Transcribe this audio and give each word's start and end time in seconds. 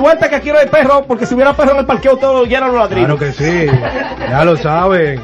suerte 0.00 0.30
que 0.30 0.36
aquí 0.36 0.50
no 0.50 0.58
hay 0.58 0.66
perro, 0.66 1.04
porque 1.06 1.26
si 1.26 1.34
hubiera 1.34 1.52
perro 1.52 1.72
en 1.72 1.78
el 1.80 1.86
parqueo 1.86 2.16
todo 2.16 2.44
lleno 2.46 2.68
los 2.68 2.76
ladrillos. 2.76 3.18
Claro 3.18 3.18
que 3.18 3.32
sí, 3.32 3.66
ya 4.30 4.44
lo 4.44 4.56
saben. 4.56 5.20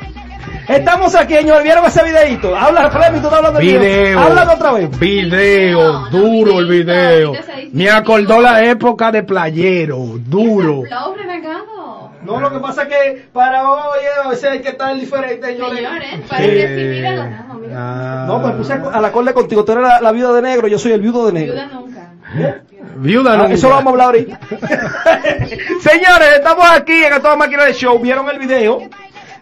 Estamos 0.69 1.15
aquí, 1.15 1.35
señor. 1.35 1.63
¿Vieron 1.63 1.85
ese 1.87 2.05
videito? 2.05 2.55
Habla, 2.55 2.91
Fleming, 2.91 3.21
tú 3.21 3.29
estás 3.29 3.39
hablando 3.39 3.59
de 3.59 3.65
Video. 3.65 4.21
Háblame 4.21 4.53
otra 4.53 4.73
vez. 4.73 4.99
Video, 4.99 6.09
duro 6.11 6.59
el 6.59 6.67
video. 6.67 7.33
Me 7.73 7.89
acordó 7.89 8.41
la 8.43 8.65
época 8.65 9.11
de 9.13 9.23
playero, 9.23 9.97
duro. 10.27 10.83
No, 12.25 12.41
lo 12.41 12.53
que 12.53 12.59
pasa 12.59 12.83
es 12.83 12.89
que 12.89 13.29
para 13.33 13.71
hoy 13.71 14.01
a 14.25 14.29
veces 14.29 14.51
hay 14.51 14.61
que 14.61 14.71
estar 14.71 14.95
diferente, 14.97 15.47
señores. 15.47 15.79
Señores, 15.79 16.21
parece 16.29 16.89
mira 16.89 17.13
la. 17.13 17.47
Ah, 17.75 18.25
No, 18.27 18.43
pues 18.43 18.55
puse 18.57 18.73
a 18.73 19.01
la 19.01 19.09
acorde 19.09 19.33
contigo. 19.33 19.65
Tú 19.65 19.73
eres 19.73 19.85
la, 20.03 20.13
viuda 20.13 20.33
de 20.33 20.43
negro, 20.43 20.67
yo 20.67 20.79
soy 20.79 20.93
el 20.93 21.01
viudo 21.01 21.27
de 21.27 21.33
negro. 21.33 21.55
Ayuda 21.55 21.69
nunca. 21.73 22.13
Viuda 22.99 23.35
Ah, 23.35 23.37
no. 23.37 23.47
eso 23.47 23.69
lo 23.69 23.75
vamos 23.77 23.87
a 23.87 23.91
hablar 23.93 24.07
ahorita. 24.07 24.41
Señores, 25.81 26.29
estamos 26.37 26.65
aquí 26.71 27.05
en 27.05 27.21
toda 27.23 27.37
máquina 27.37 27.65
de 27.65 27.73
show. 27.75 27.99
¿Vieron 27.99 28.29
el 28.29 28.39
video? 28.39 28.83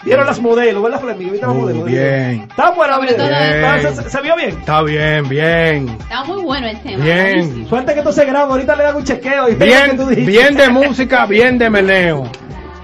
¿Vieron 0.04 0.26
las 0.26 0.38
modelos? 0.38 0.82
¿Verdad, 0.82 1.00
Fleming? 1.00 1.30
¿Viste 1.32 1.46
las 1.46 1.56
modelos? 1.56 1.84
bien. 1.86 2.46
¿Está 2.50 2.70
buena? 2.72 2.98
Bien. 2.98 3.94
¿Se, 3.96 4.10
se 4.10 4.20
vio 4.20 4.36
bien? 4.36 4.50
Está 4.50 4.82
bien, 4.82 5.26
bien. 5.28 5.96
Está 6.00 6.24
muy 6.24 6.42
bueno 6.42 6.68
el 6.68 6.78
tema. 6.80 7.02
Bien. 7.02 7.66
Suerte 7.68 7.92
que 7.94 7.98
esto 8.00 8.12
se 8.12 8.24
graba. 8.26 8.50
Ahorita 8.52 8.76
le 8.76 8.82
dan 8.82 8.96
un 8.96 9.04
chequeo. 9.04 9.48
Y 9.48 9.52
lo 9.52 9.58
que 9.58 9.64
tú 9.64 9.64
Bien, 9.64 9.96
dijiste. 9.96 10.24
bien 10.30 10.54
de 10.56 10.68
música, 10.68 11.24
bien 11.24 11.56
de 11.58 11.70
meneo. 11.70 12.24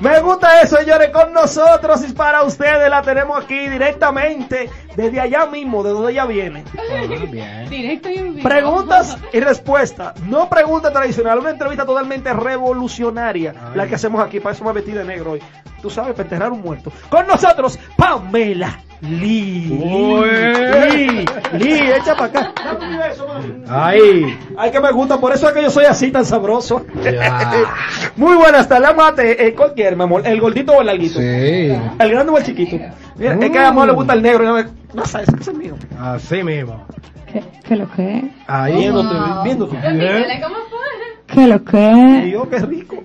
Me 0.01 0.19
gusta 0.21 0.63
eso, 0.63 0.79
señores, 0.79 1.11
con 1.11 1.33
nosotros 1.35 2.09
y 2.09 2.13
para 2.13 2.43
ustedes 2.43 2.89
la 2.89 3.03
tenemos 3.03 3.45
aquí 3.45 3.69
directamente 3.69 4.71
desde 4.97 5.21
allá 5.21 5.45
mismo, 5.45 5.83
de 5.83 5.91
donde 5.91 6.13
ella 6.13 6.25
viene. 6.25 6.65
Directo 7.69 8.09
y 8.09 8.17
en 8.17 8.37
vivo. 8.37 8.49
Preguntas 8.49 9.19
y 9.33 9.41
respuestas. 9.41 10.19
No 10.23 10.49
pregunta 10.49 10.91
tradicional, 10.91 11.39
una 11.39 11.51
entrevista 11.51 11.85
totalmente 11.85 12.33
revolucionaria. 12.33 13.55
La 13.75 13.87
que 13.87 13.97
hacemos 13.97 14.25
aquí, 14.25 14.41
para 14.41 14.55
eso 14.55 14.65
me 14.65 14.73
metí 14.73 14.93
de 14.93 15.05
negro 15.05 15.33
hoy. 15.33 15.43
Tú 15.83 15.91
sabes, 15.91 16.13
para 16.13 16.23
enterrar 16.23 16.53
un 16.53 16.63
muerto. 16.63 16.91
Con 17.11 17.27
nosotros, 17.27 17.79
Pamela 17.97 18.81
Lee. 19.03 19.69
Ué. 19.71 20.91
Lee, 20.91 21.25
Lee, 21.59 21.91
echa 21.99 22.15
para 22.15 22.27
acá. 22.27 22.53
Dame 22.65 22.87
un 22.93 22.99
beso, 22.99 23.27
mami. 23.27 23.65
Ahí. 23.69 24.39
Ay, 24.59 24.71
que 24.71 24.81
me 24.81 24.93
gusta, 24.93 25.19
por 25.19 25.33
eso 25.33 25.49
es 25.49 25.55
que 25.55 25.63
yo 25.63 25.71
soy 25.71 25.87
así 25.87 26.11
tan 26.11 26.25
sabroso. 26.25 26.85
Ya. 27.03 27.51
Muy 28.17 28.37
buenas 28.37 28.69
tardes, 28.69 28.95
mate. 28.95 29.47
Eh, 29.47 29.55
cualquier, 29.55 29.97
mi 29.97 30.03
amor. 30.03 30.27
¿El 30.27 30.41
gordito 30.41 30.73
o 30.73 30.81
el 30.81 30.87
larguito? 30.87 31.19
Sí. 31.19 31.25
¿El 31.99 32.11
grande 32.11 32.31
o 32.33 32.39
el 32.39 32.45
chiquito? 32.45 32.77
Mira, 33.17 33.35
es 33.41 33.51
que 33.51 33.59
a 33.59 33.69
amor 33.69 33.87
le 33.87 33.93
gusta 33.95 34.13
el 34.13 34.23
negro. 34.23 34.45
y 34.45 34.47
No, 34.47 34.55
me- 34.55 34.67
no 34.93 35.05
sabes, 35.07 35.29
ese 35.41 35.51
es 35.51 35.57
mío. 35.57 35.75
Así 35.99 36.43
mismo. 36.43 36.85
¿Qué, 37.33 37.43
qué 37.65 37.77
lo 37.77 37.91
que? 37.93 38.31
Ahí. 38.47 38.75
Viéndote, 38.77 39.15
viéndote. 39.45 39.77
¿cómo 40.43 40.57
fue? 40.69 40.79
¿Qué 41.27 41.47
lo 41.47 41.65
que? 41.65 42.23
Dios, 42.27 42.49
qué 42.51 42.59
rico. 42.59 42.97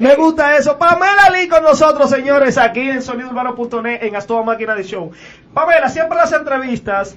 Me 0.00 0.16
gusta 0.16 0.56
eso. 0.56 0.76
Pamela 0.78 1.28
Lee 1.30 1.46
con 1.48 1.62
nosotros, 1.62 2.10
señores, 2.10 2.58
aquí 2.58 2.80
en 2.90 3.02
sonidourbano.net 3.02 4.02
en 4.02 4.16
Astoa 4.16 4.42
Máquina 4.42 4.74
de 4.74 4.82
Show. 4.82 5.12
Pamela, 5.54 5.88
siempre 5.88 6.16
las 6.16 6.32
entrevistas, 6.32 7.16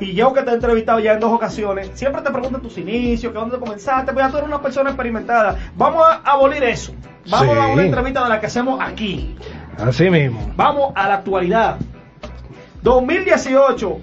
y 0.00 0.14
yo 0.14 0.32
que 0.32 0.42
te 0.42 0.50
he 0.50 0.54
entrevistado 0.54 0.98
ya 0.98 1.12
en 1.12 1.20
dos 1.20 1.32
ocasiones, 1.32 1.90
siempre 1.94 2.20
te 2.22 2.30
preguntan 2.30 2.60
tus 2.62 2.76
inicios, 2.78 3.32
que 3.32 3.38
dónde 3.38 3.58
comenzaste, 3.58 4.12
pues 4.12 4.24
ya 4.26 4.30
tú 4.30 4.38
eres 4.38 4.48
una 4.48 4.60
persona 4.60 4.90
experimentada. 4.90 5.56
Vamos 5.76 6.02
a 6.04 6.14
abolir 6.32 6.62
eso. 6.64 6.92
Vamos 7.28 7.54
Sí. 7.54 7.60
a 7.62 7.66
una 7.68 7.82
entrevista 7.84 8.22
de 8.24 8.28
la 8.28 8.40
que 8.40 8.46
hacemos 8.46 8.80
aquí. 8.82 9.36
Así 9.78 10.10
mismo. 10.10 10.52
Vamos 10.56 10.92
a 10.96 11.06
la 11.06 11.14
actualidad. 11.16 11.76
2018, 12.82 13.98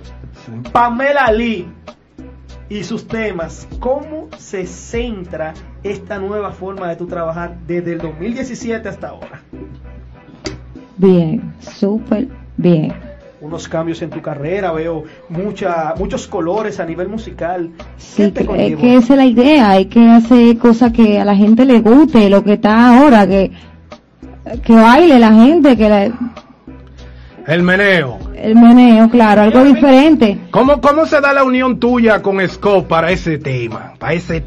Pamela 0.72 1.31
Lee 1.31 1.67
y 2.69 2.83
sus 2.83 3.07
temas. 3.07 3.67
¿Cómo 3.79 4.27
se 4.37 4.65
centra 4.67 5.53
esta 5.83 6.19
nueva 6.19 6.51
forma 6.51 6.89
de 6.89 6.95
tu 6.95 7.05
trabajar 7.07 7.55
desde 7.67 7.93
el 7.93 7.99
2017 7.99 8.87
hasta 8.89 9.09
ahora? 9.09 9.41
Bien, 10.97 11.53
súper 11.59 12.27
bien. 12.57 12.93
Unos 13.39 13.67
cambios 13.67 14.01
en 14.01 14.09
tu 14.09 14.19
carrera, 14.22 14.72
veo 14.72 15.03
mucha, 15.29 15.94
muchos 16.00 16.27
colores 16.27 16.79
a 16.79 16.85
nivel 16.85 17.07
musical. 17.07 17.69
¿Qué 17.77 18.25
Sí, 18.25 18.31
que- 18.31 18.41
es 18.73 18.75
que 18.77 18.95
esa 18.95 19.13
es 19.13 19.17
la 19.17 19.25
idea, 19.25 19.69
hay 19.69 19.85
que 19.85 20.09
hacer 20.09 20.57
cosas 20.57 20.91
que 20.91 21.19
a 21.19 21.25
la 21.25 21.35
gente 21.35 21.63
le 21.66 21.79
guste, 21.81 22.29
lo 22.31 22.44
que 22.44 22.53
está 22.53 22.97
ahora, 22.97 23.27
que, 23.27 23.51
que 24.63 24.73
baile 24.73 25.19
la 25.19 25.31
gente, 25.33 25.77
que 25.77 25.88
la- 25.88 26.26
El 27.47 27.63
meneo. 27.63 28.19
el 28.35 28.56
meneo, 28.56 29.09
claro, 29.09 29.41
algo 29.44 29.63
diferente. 29.63 30.38
¿Cómo, 30.52 30.81
¿Cómo 30.81 31.06
se 31.06 31.22
da 31.22 31.31
la 31.34 31.44
unión 31.44 31.80
tuya 31.80 32.22
con 32.22 32.46
Scott 32.47 32.88
para 32.88 33.09
ese 33.12 33.38
tema? 33.38 33.94
Para 33.97 34.13
ese... 34.13 34.44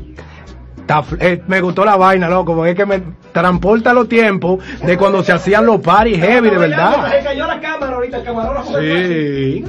taf- 0.87 1.17
eh, 1.19 1.43
me 1.49 1.61
gustó 1.63 1.85
la 1.85 1.97
vaina, 1.97 2.29
loco, 2.29 2.55
porque 2.55 2.73
es 2.73 2.77
que 2.77 2.85
me 2.87 3.03
transporta 3.33 3.93
los 3.95 4.07
tiempos 4.09 4.63
de 4.85 4.97
cuando 4.99 5.23
se 5.23 5.33
hacían 5.33 5.65
los 5.65 5.81
parties 5.81 6.19
heavy, 6.19 6.51
de 6.51 6.59
verdad. 6.59 7.11
Se 7.11 7.25
cayó 7.25 7.47
la 7.47 7.59
cámara 7.61 7.95
ahorita, 7.95 8.19
el 8.19 8.25
camarógrafo. 8.25 8.79
Sí. 8.79 9.65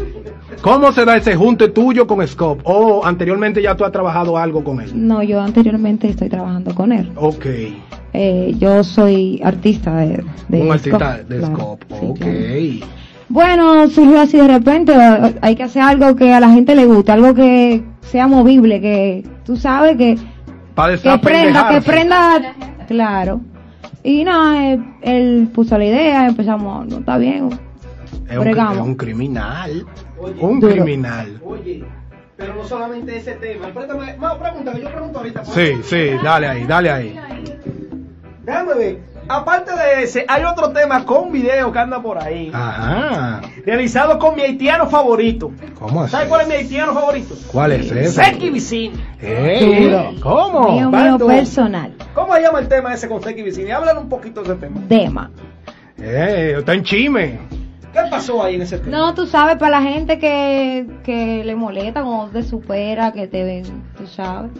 ¿Cómo 0.61 0.91
se 0.91 1.05
da 1.05 1.15
ese 1.15 1.35
junte 1.35 1.69
tuyo 1.69 2.05
con 2.05 2.27
Scott? 2.27 2.59
¿O 2.65 3.05
anteriormente 3.05 3.61
ya 3.61 3.75
tú 3.75 3.85
has 3.85 3.91
trabajado 3.93 4.37
algo 4.37 4.61
con 4.63 4.81
él? 4.81 4.91
No, 4.93 5.23
yo 5.23 5.39
anteriormente 5.39 6.09
estoy 6.09 6.27
trabajando 6.27 6.75
con 6.75 6.91
él. 6.91 7.09
Ok. 7.15 7.45
Eh, 8.13 8.53
yo 8.59 8.83
soy 8.83 9.39
artista 9.41 9.95
de, 9.95 10.21
de 10.49 10.61
Un 10.61 10.71
artista 10.73 11.19
de 11.27 11.37
claro, 11.39 11.55
Scott. 11.55 11.85
sí, 11.87 11.95
Ok. 12.09 12.19
claro. 12.19 12.91
Bueno, 13.31 13.87
surgió 13.87 14.19
así 14.19 14.37
de 14.37 14.47
repente, 14.47 14.93
hay 15.41 15.55
que 15.55 15.63
hacer 15.63 15.81
algo 15.81 16.17
que 16.17 16.33
a 16.33 16.41
la 16.41 16.49
gente 16.49 16.75
le 16.75 16.85
guste, 16.85 17.13
algo 17.13 17.33
que 17.33 17.81
sea 18.01 18.27
movible, 18.27 18.81
que 18.81 19.23
tú 19.45 19.55
sabes 19.55 19.95
que, 19.95 20.17
Para 20.75 20.97
que 20.97 21.17
prenda, 21.17 21.69
que 21.69 21.81
prenda, 21.81 22.55
claro. 22.89 23.39
Y 24.03 24.25
nada, 24.25 24.73
él, 24.73 24.83
él 25.01 25.49
puso 25.53 25.77
la 25.77 25.85
idea, 25.85 26.27
empezamos, 26.27 26.87
no 26.87 26.97
está 26.97 27.17
bien, 27.17 27.49
Es 28.29 28.37
un, 28.37 28.47
es 28.49 28.79
un 28.79 28.95
criminal. 28.95 29.85
Oye. 30.19 30.35
un 30.41 30.59
Duro. 30.59 30.73
criminal. 30.73 31.39
Oye, 31.45 31.85
pero 32.35 32.55
no 32.55 32.65
solamente 32.65 33.15
ese 33.15 33.35
tema. 33.35 33.67
Préstame, 33.67 34.17
más 34.17 34.35
pregunta 34.35 34.73
que 34.73 34.81
yo 34.81 34.89
pregunto 34.91 35.19
ahorita. 35.19 35.45
Sí, 35.45 35.77
sí, 35.83 36.09
dale 36.21 36.47
ahí, 36.47 36.65
dale 36.65 36.91
ahí. 36.91 37.19
Déjame 38.43 38.73
ver. 38.73 39.10
Aparte 39.33 39.71
de 39.71 40.03
ese, 40.03 40.25
hay 40.27 40.43
otro 40.43 40.71
tema 40.71 41.05
con 41.05 41.31
video 41.31 41.71
que 41.71 41.79
anda 41.79 42.01
por 42.01 42.21
ahí. 42.21 42.51
Ajá. 42.53 43.39
Realizado 43.65 44.19
con 44.19 44.35
mi 44.35 44.41
haitiano 44.41 44.89
favorito. 44.89 45.51
¿Cómo 45.79 46.03
así? 46.03 46.11
¿Sabes 46.11 46.27
cuál 46.27 46.41
es 46.41 46.47
mi 46.49 46.53
haitiano 46.55 46.93
favorito? 46.93 47.35
¿Cuál 47.49 47.71
es 47.71 47.89
ese? 47.89 48.23
Seki 48.23 48.49
Vicini. 48.49 49.01
Duro. 49.21 50.11
¿Cómo? 50.21 50.71
mío, 50.73 50.89
mío 50.89 50.91
Bando. 50.91 51.27
personal, 51.27 51.93
¿Cómo 52.13 52.35
se 52.35 52.41
llama 52.41 52.59
el 52.59 52.67
tema 52.67 52.93
ese 52.93 53.07
con 53.07 53.23
Seki 53.23 53.41
Vicini? 53.41 53.71
Háblanos 53.71 54.03
un 54.03 54.09
poquito 54.09 54.43
de 54.43 54.51
ese 54.51 54.59
tema. 54.59 54.81
Dema. 54.89 55.31
Eh, 55.97 56.55
está 56.57 56.73
en 56.73 56.83
chime. 56.83 57.39
¿Qué 57.93 57.99
pasó 58.09 58.43
ahí 58.43 58.55
en 58.55 58.63
ese 58.63 58.79
tema? 58.79 58.97
No, 58.97 59.13
tú 59.13 59.27
sabes, 59.27 59.55
para 59.57 59.79
la 59.79 59.81
gente 59.81 60.19
que, 60.19 60.87
que 61.05 61.43
le 61.45 61.55
molesta, 61.55 62.01
como 62.01 62.27
te 62.27 62.43
supera, 62.43 63.13
que 63.13 63.27
te 63.27 63.43
ven, 63.45 63.63
tú 63.97 64.07
sabes. 64.07 64.51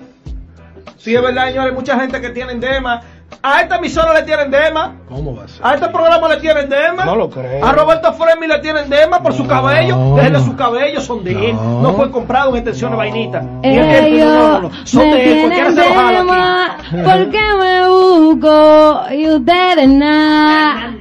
Sí, 0.97 1.15
es 1.15 1.21
verdad, 1.21 1.47
señores, 1.47 1.73
mucha 1.73 1.99
gente 1.99 2.21
que 2.21 2.29
tienen 2.29 2.59
dema. 2.59 3.01
A 3.43 3.61
esta 3.61 3.77
emisora 3.77 4.13
le 4.13 4.23
tienen 4.23 4.51
dema. 4.51 4.95
¿Cómo 5.09 5.35
va 5.35 5.45
a 5.45 5.47
ser? 5.47 5.65
A 5.65 5.73
este 5.73 5.87
programa 5.89 6.27
le 6.29 6.37
tienen 6.37 6.69
dema. 6.69 7.05
No 7.05 7.15
lo 7.15 7.29
creo. 7.29 7.65
A 7.65 7.71
Roberto 7.71 8.13
Fremi 8.13 8.45
le 8.47 8.59
tienen 8.59 8.87
dema 8.89 9.21
por 9.23 9.33
su 9.33 9.43
No. 9.43 9.49
cabello. 9.49 10.15
Desde 10.15 10.39
sus 10.41 10.53
cabellos 10.55 11.03
son 11.05 11.23
de 11.23 11.49
él. 11.49 11.55
No. 11.55 11.81
No 11.81 11.93
fue 11.93 12.11
comprado 12.11 12.49
en 12.51 12.57
extensiones 12.57 12.91
No. 12.91 12.97
vainita. 12.97 13.41
Y 13.63 13.67
él- 13.67 13.85
él- 13.85 14.05
Ellos. 14.13 14.71
Son 14.83 15.09
me 15.09 15.15
de 15.15 15.31
él. 15.31 15.39
Cualquiera 15.41 15.71
se 15.71 15.89
lo 15.89 15.95
jala 15.95 16.65
aquí. 16.77 16.97
porque 17.03 17.39
me 17.59 17.87
busco 17.87 19.01
y 19.11 19.29
ustedes 19.29 19.87
nada. 19.87 20.93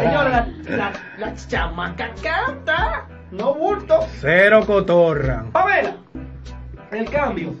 Señores, 0.00 0.32
la, 0.32 0.76
la, 0.76 0.92
la 1.18 1.34
chamaca 1.48 2.10
canta. 2.22 3.04
No 3.32 3.54
bulto. 3.54 4.00
Cero 4.20 4.62
cotorra. 4.66 5.44
Pamela, 5.52 5.92
el 6.92 7.10
cambio. 7.10 7.54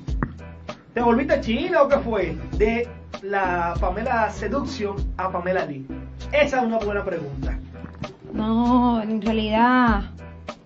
¿Te 0.94 1.00
volviste 1.02 1.40
china 1.40 1.82
o 1.82 1.88
qué 1.88 1.96
fue? 1.98 2.38
De 2.52 2.88
la 3.22 3.74
Pamela 3.80 4.30
Seduction 4.30 4.96
a 5.16 5.30
Pamela 5.30 5.64
Lee. 5.66 5.86
Esa 6.32 6.58
es 6.58 6.62
una 6.64 6.78
buena 6.78 7.04
pregunta. 7.04 7.58
No, 8.32 9.00
en 9.02 9.22
realidad 9.22 10.02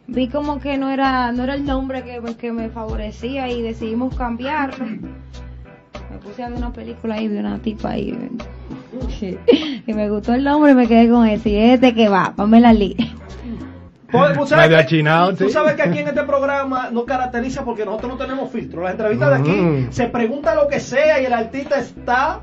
vi 0.06 0.28
como 0.28 0.58
que 0.58 0.78
no 0.78 0.90
era 0.90 1.32
no 1.32 1.44
era 1.44 1.54
el 1.54 1.64
nombre 1.64 2.02
que, 2.02 2.20
que 2.36 2.52
me 2.52 2.70
favorecía 2.70 3.48
y 3.48 3.62
decidimos 3.62 4.14
cambiarlo. 4.14 4.86
Me 4.86 6.18
puse 6.22 6.42
a 6.42 6.48
ver 6.48 6.58
una 6.58 6.72
película 6.72 7.20
y 7.20 7.28
vi 7.28 7.36
una 7.36 7.58
tipa 7.58 7.90
ahí 7.90 8.16
y 9.86 9.92
me 9.92 10.08
gustó 10.08 10.34
el 10.34 10.44
nombre 10.44 10.72
y 10.72 10.74
me 10.74 10.86
quedé 10.86 11.10
con 11.10 11.26
ese. 11.26 11.50
Y 11.50 11.56
este 11.56 11.94
que 11.94 12.08
va, 12.08 12.32
Pamela 12.34 12.72
Lee. 12.72 12.96
Tú 14.34 14.46
sabes 14.48 14.64
que- 14.68 14.74
Tú 15.44 15.50
sabes 15.50 15.74
que 15.74 15.82
aquí 15.82 15.98
en 15.98 16.08
este 16.08 16.22
programa 16.24 16.88
nos 16.90 17.04
caracteriza 17.04 17.64
porque 17.64 17.84
nosotros 17.84 18.12
no 18.12 18.18
tenemos 18.18 18.50
filtro. 18.50 18.82
Las 18.82 18.92
entrevistas 18.92 19.28
de 19.30 19.34
aquí 19.36 19.50
Mm. 19.50 19.92
se 19.92 20.06
pregunta 20.08 20.54
lo 20.54 20.66
que 20.68 20.80
sea 20.80 21.20
y 21.20 21.26
el 21.26 21.32
artista 21.32 21.78
está 21.78 22.40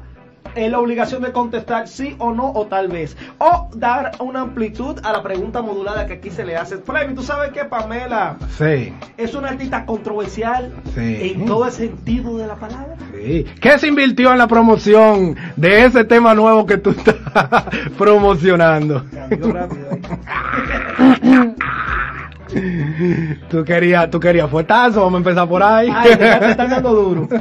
en 0.55 0.71
la 0.71 0.79
obligación 0.79 1.21
de 1.21 1.31
contestar 1.31 1.87
sí 1.87 2.15
o 2.19 2.31
no 2.33 2.51
o 2.51 2.65
tal 2.67 2.87
vez. 2.87 3.15
O 3.37 3.69
dar 3.75 4.11
una 4.19 4.41
amplitud 4.41 4.99
a 5.03 5.11
la 5.11 5.21
pregunta 5.23 5.61
modulada 5.61 6.05
que 6.07 6.13
aquí 6.13 6.29
se 6.29 6.45
le 6.45 6.55
hace. 6.57 6.77
Fleming, 6.77 7.15
tú 7.15 7.23
sabes 7.23 7.51
que 7.51 7.65
Pamela 7.65 8.37
Sí. 8.57 8.93
es 9.17 9.33
una 9.35 9.49
artista 9.49 9.85
controversial 9.85 10.73
Sí. 10.95 11.33
en 11.33 11.45
todo 11.45 11.65
el 11.65 11.71
sentido 11.71 12.37
de 12.37 12.47
la 12.47 12.55
palabra. 12.55 12.95
Sí. 13.13 13.45
¿Qué 13.61 13.77
se 13.79 13.87
invirtió 13.87 14.31
en 14.31 14.37
la 14.37 14.47
promoción 14.47 15.35
de 15.55 15.85
ese 15.85 16.03
tema 16.05 16.33
nuevo 16.33 16.65
que 16.65 16.77
tú 16.77 16.91
estás 16.91 17.15
promocionando? 17.97 19.03
Rápido 19.29 19.89
ahí. 19.91 20.01
Tú 23.49 23.63
querías, 23.65 24.09
tú 24.09 24.19
querías 24.19 24.49
fuetazo, 24.49 25.01
vamos 25.01 25.15
a 25.15 25.17
empezar 25.17 25.47
por 25.47 25.61
ahí. 25.61 25.89
Ay, 25.93 26.11
te 26.11 26.17
te 26.17 26.51
están 26.51 26.69
dando 26.69 26.93
duro. 26.93 27.27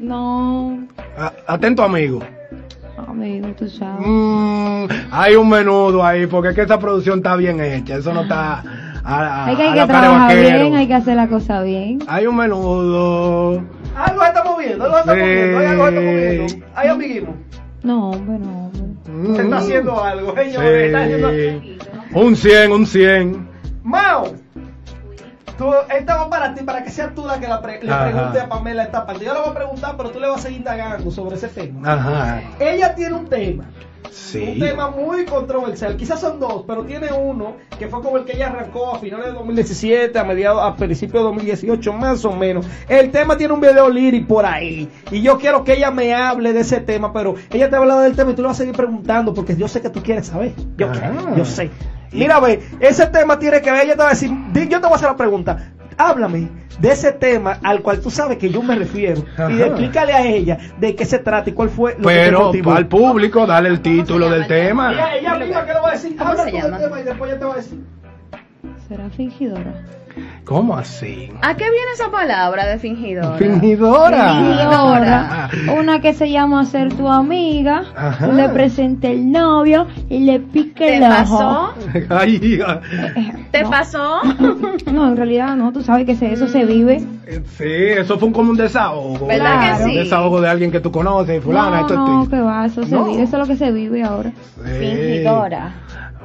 No, 0.00 0.78
A- 1.18 1.32
Atento 1.46 1.82
amigo. 1.82 2.20
amigo, 3.06 3.48
tú 3.58 3.68
sabes. 3.68 4.06
Mm, 4.06 4.84
hay 5.10 5.36
un 5.36 5.48
menudo 5.48 6.04
ahí, 6.04 6.26
porque 6.26 6.48
es 6.50 6.54
que 6.54 6.62
esa 6.62 6.78
producción 6.78 7.18
está 7.18 7.36
bien 7.36 7.60
hecha, 7.60 7.96
eso 7.96 8.12
no 8.14 8.22
está 8.22 8.62
a, 8.62 8.62
a- 9.04 9.46
Hay 9.46 9.56
que, 9.56 9.62
hay 9.62 9.86
trabajar 9.86 10.36
bien, 10.36 10.74
hay 10.74 10.86
que 10.86 10.94
hacer 10.94 11.16
la 11.16 11.28
cosa 11.28 11.62
bien. 11.62 11.98
Hay 12.06 12.26
un 12.26 12.36
menudo. 12.36 13.62
Algo 13.94 14.20
se 14.22 14.28
está 14.28 14.44
moviendo, 14.44 14.84
algo 14.84 14.96
se 14.96 15.00
está 15.00 15.14
Sí. 15.14 15.20
moviendo, 15.20 15.58
hay 15.58 15.66
algo 15.66 15.84
se 15.84 15.90
está 15.90 16.00
moviendo. 16.00 16.66
Hay 16.74 16.88
amiguismo. 16.88 17.36
No, 17.82 18.10
hombre, 18.10 18.38
no, 18.38 18.66
hombre. 18.66 18.80
Mm. 19.12 19.36
Se 19.36 19.42
está 19.42 19.56
haciendo 19.58 20.02
algo, 20.04 20.34
señores. 20.34 20.86
Está 20.86 21.02
haciendo... 21.02 21.30
Sí. 21.30 21.78
Un 22.14 22.36
100, 22.36 22.72
un 22.72 22.86
100. 22.86 23.48
Mao, 23.82 24.34
tú, 25.60 25.74
esta 25.94 26.16
va 26.16 26.30
para 26.30 26.54
ti, 26.54 26.64
para 26.64 26.82
que 26.82 26.90
seas 26.90 27.14
tú 27.14 27.26
la 27.26 27.38
que 27.38 27.46
la 27.46 27.60
pre- 27.60 27.82
le 27.82 27.92
Ajá. 27.92 28.04
pregunte 28.10 28.40
a 28.40 28.48
Pamela 28.48 28.82
esta 28.84 29.04
parte. 29.06 29.24
Yo 29.26 29.34
le 29.34 29.40
voy 29.40 29.50
a 29.50 29.54
preguntar, 29.54 29.94
pero 29.96 30.10
tú 30.10 30.18
le 30.18 30.26
vas 30.26 30.38
a 30.38 30.42
seguir 30.44 30.58
indagando 30.58 31.10
sobre 31.10 31.36
ese 31.36 31.48
tema. 31.48 31.92
Ajá. 31.92 32.42
Ella 32.58 32.94
tiene 32.94 33.14
un 33.14 33.26
tema, 33.26 33.64
un 34.04 34.10
Sí. 34.10 34.56
tema 34.58 34.88
muy 34.90 35.26
controversial. 35.26 35.96
Quizás 35.96 36.20
son 36.20 36.40
dos, 36.40 36.64
pero 36.66 36.84
tiene 36.84 37.12
uno 37.12 37.56
que 37.78 37.88
fue 37.88 38.00
como 38.02 38.16
el 38.16 38.24
que 38.24 38.36
ella 38.36 38.46
arrancó 38.48 38.94
a 38.94 38.98
finales 38.98 39.26
de 39.26 39.32
2017, 39.32 40.18
a 40.18 40.24
mediados, 40.24 40.62
a 40.62 40.74
principios 40.76 41.22
de 41.22 41.28
2018, 41.28 41.92
más 41.92 42.24
o 42.24 42.32
menos. 42.32 42.66
El 42.88 43.10
tema 43.10 43.36
tiene 43.36 43.52
un 43.52 43.60
video 43.60 43.88
lyric 43.90 44.26
por 44.26 44.46
ahí. 44.46 44.88
Y 45.10 45.20
yo 45.22 45.38
quiero 45.38 45.62
que 45.64 45.74
ella 45.74 45.90
me 45.90 46.14
hable 46.14 46.52
de 46.54 46.60
ese 46.60 46.80
tema, 46.80 47.12
pero 47.12 47.34
ella 47.50 47.68
te 47.68 47.76
ha 47.76 47.78
hablado 47.78 48.00
del 48.00 48.16
tema 48.16 48.30
y 48.30 48.34
tú 48.34 48.42
le 48.42 48.48
vas 48.48 48.56
a 48.56 48.62
seguir 48.62 48.74
preguntando 48.74 49.34
porque 49.34 49.54
yo 49.56 49.68
sé 49.68 49.80
que 49.82 49.90
tú 49.90 50.02
quieres 50.02 50.26
saber. 50.28 50.52
Yo, 50.78 50.88
Ah. 50.90 51.34
yo 51.36 51.44
sé. 51.44 51.70
Mira, 52.12 52.40
ve, 52.40 52.60
ese 52.80 53.06
tema 53.06 53.38
tiene 53.38 53.60
que 53.60 53.70
ver, 53.70 53.84
ella 53.84 53.92
te 53.92 54.02
va 54.02 54.08
a 54.08 54.10
decir, 54.10 54.30
yo 54.54 54.80
te 54.80 54.86
voy 54.86 54.92
a 54.92 54.96
hacer 54.96 55.08
la 55.08 55.16
pregunta. 55.16 55.72
Háblame 55.96 56.48
de 56.78 56.92
ese 56.92 57.12
tema 57.12 57.58
al 57.62 57.82
cual 57.82 58.00
tú 58.00 58.10
sabes 58.10 58.38
que 58.38 58.48
yo 58.48 58.62
me 58.62 58.74
refiero. 58.74 59.22
Y 59.50 59.60
explícale 59.60 60.12
a 60.12 60.26
ella 60.26 60.58
de 60.78 60.94
qué 60.94 61.04
se 61.04 61.18
trata 61.18 61.50
y 61.50 61.52
cuál 61.52 61.68
fue 61.68 61.92
lo 61.92 61.98
que 61.98 62.02
te 62.02 62.08
Pero 62.08 62.40
motivó. 62.46 62.72
al 62.72 62.86
público, 62.86 63.46
dale 63.46 63.68
el 63.68 63.80
título 63.80 64.30
del 64.30 64.46
tema. 64.46 64.92
Ella, 64.92 65.16
ella 65.16 65.34
misma 65.36 65.66
que 65.66 65.74
lo 65.74 65.82
va 65.82 65.88
a 65.90 65.92
decir. 65.92 66.16
¿Cómo 66.16 66.30
Habla 66.30 66.44
del 66.44 66.78
tema 66.78 67.00
y 67.00 67.04
después 67.04 67.30
ella 67.30 67.38
te 67.38 67.44
va 67.44 67.52
a 67.52 67.56
decir. 67.56 67.84
¿Será 68.88 69.10
fingidora? 69.10 69.84
¿Cómo 70.44 70.76
así? 70.76 71.30
¿A 71.42 71.54
qué 71.56 71.64
viene 71.64 71.92
esa 71.94 72.10
palabra 72.10 72.66
de 72.66 72.78
fingidora? 72.78 73.36
Fingidora. 73.38 74.34
Fingidora. 74.34 75.50
Una 75.78 76.00
que 76.00 76.12
se 76.14 76.30
llama 76.30 76.64
ser 76.64 76.92
tu 76.94 77.08
amiga, 77.08 77.84
Ajá. 77.96 78.26
le 78.28 78.48
presentes 78.48 79.10
el 79.12 79.30
novio 79.30 79.86
y 80.08 80.20
le 80.20 80.40
pique 80.40 80.86
¿Te 80.86 80.96
el 80.96 81.02
ojo. 81.04 81.10
pasó? 81.10 81.74
Ay, 82.08 82.38
¿Te 83.50 83.62
No. 83.62 83.70
pasó? 83.70 84.20
No, 84.90 85.08
en 85.08 85.16
realidad 85.16 85.54
no, 85.56 85.72
tú 85.72 85.82
sabes 85.82 86.04
que 86.06 86.16
se- 86.16 86.32
eso 86.32 86.48
se 86.48 86.64
vive. 86.64 86.98
sí, 87.56 87.64
eso 87.64 88.18
fue 88.18 88.32
como 88.32 88.50
un 88.50 88.56
desahogo. 88.56 89.26
¿Verdad 89.26 89.76
que 89.78 89.84
Un 89.84 89.90
sí? 89.90 89.96
desahogo 89.96 90.40
de 90.40 90.48
alguien 90.48 90.70
que 90.72 90.80
tú 90.80 90.90
conoces, 90.90 91.42
fulana, 91.44 91.70
no, 91.70 91.80
esto 91.82 91.94
no, 91.96 92.28
que 92.28 92.40
va, 92.40 92.66
eso 92.66 92.82
se 92.82 92.94
No. 92.94 93.04
vive, 93.04 93.22
eso 93.22 93.36
es 93.36 93.40
lo 93.40 93.46
que 93.46 93.56
se 93.56 93.70
vive 93.70 94.02
ahora. 94.02 94.32
Sí. 94.64 94.70
Fingidora. 94.80 95.72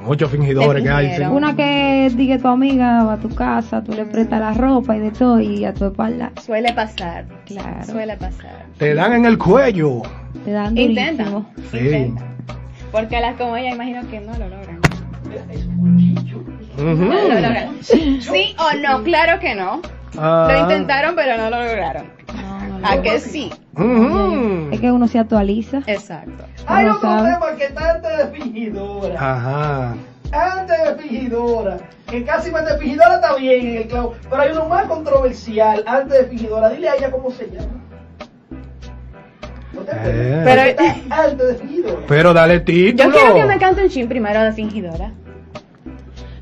Muchos 0.06 0.30
fingidores 0.32 0.84
que 0.84 0.90
hay. 0.90 1.16
sí. 1.18 1.24
Una 1.24 1.56
que 1.56 2.12
diga 2.16 2.38
tu 2.38 2.48
amiga 2.48 3.04
va 3.04 3.14
a 3.14 3.18
tu 3.18 3.30
casa, 3.34 3.84
tú 3.84 3.92
le 3.94 4.06
prestas 4.06 4.40
la 4.40 4.54
ropa 4.54 4.96
y 4.96 5.00
de 5.00 5.12
todo 5.12 5.40
y 5.42 5.66
a 5.66 5.74
tu 5.74 5.86
espalda, 5.86 6.32
Suele 6.46 6.74
pasar. 6.74 7.26
claro, 7.46 7.84
Suele 7.86 8.16
pasar. 8.18 8.66
Te 8.78 8.94
dan 8.94 9.14
en 9.14 9.26
el 9.26 9.38
cuello. 9.38 10.02
te 10.44 10.52
dan 10.52 10.78
Intenta. 10.78 11.24
durísimo. 11.24 11.50
Sí. 11.72 11.78
Intenta. 11.80 12.24
Porque 12.92 13.20
las 13.20 13.36
como 13.36 13.58
ella 13.58 13.72
imagino 13.74 14.08
que 14.10 14.20
no 14.22 14.32
lo 14.38 14.48
logran. 14.48 14.80
Ujú. 16.78 16.84
No 17.06 17.14
lo 17.28 17.40
logran. 17.40 17.70
Sí 17.82 18.56
o 18.60 18.78
no, 18.78 19.04
claro 19.04 19.40
que 19.40 19.56
no. 19.56 19.82
Ah. 20.18 20.48
Lo 20.52 20.60
intentaron, 20.62 21.16
pero 21.16 21.38
no 21.38 21.50
lo 21.50 21.64
lograron. 21.64 22.06
¿A 22.88 23.02
que 23.02 23.20
sí? 23.20 23.52
Es 24.72 24.80
que 24.80 24.92
uno 24.92 25.08
se 25.08 25.20
actualiza. 25.20 25.82
Exacto. 25.88 26.44
Hay 26.68 26.86
No 26.86 26.96
otro 26.96 27.10
sabe. 27.10 27.34
tema 27.34 27.56
que 27.58 27.64
está 27.66 27.92
antes 27.92 28.18
de 28.18 28.28
fingidora. 28.40 29.16
Ajá. 29.20 29.96
Antes 30.32 30.78
de 30.84 30.96
fingidora. 31.04 31.78
Que 32.10 32.24
casi 32.24 32.52
más 32.52 32.66
de 32.66 32.78
fingidora 32.78 33.16
está 33.16 33.36
bien 33.36 33.68
en 33.68 33.76
el 33.78 33.88
clavo. 33.88 34.14
Pero 34.30 34.42
hay 34.42 34.52
uno 34.52 34.68
más 34.68 34.86
controversial 34.86 35.84
antes 35.88 36.20
de 36.20 36.26
fingidora. 36.26 36.70
Dile 36.70 36.90
a 36.90 36.96
ella 36.96 37.12
cómo 37.12 37.32
se 37.32 37.46
llama. 37.50 37.82
¿No 39.74 39.82
te 39.82 39.92
acuerdas? 39.92 40.16
Eh. 40.16 40.42
Pero- 40.46 40.62
está 40.62 41.24
antes 41.24 41.48
de 41.48 41.56
fingidora. 41.56 41.98
Pero 42.08 42.34
dale 42.34 42.60
título. 42.62 43.10
Yo 43.10 43.16
quiero 43.16 43.34
que 43.36 43.46
me 43.46 43.58
cante 43.58 43.84
un 43.84 43.90
chin 43.90 44.08
primero 44.08 44.42
de 44.42 44.54
fingidora. 44.54 45.12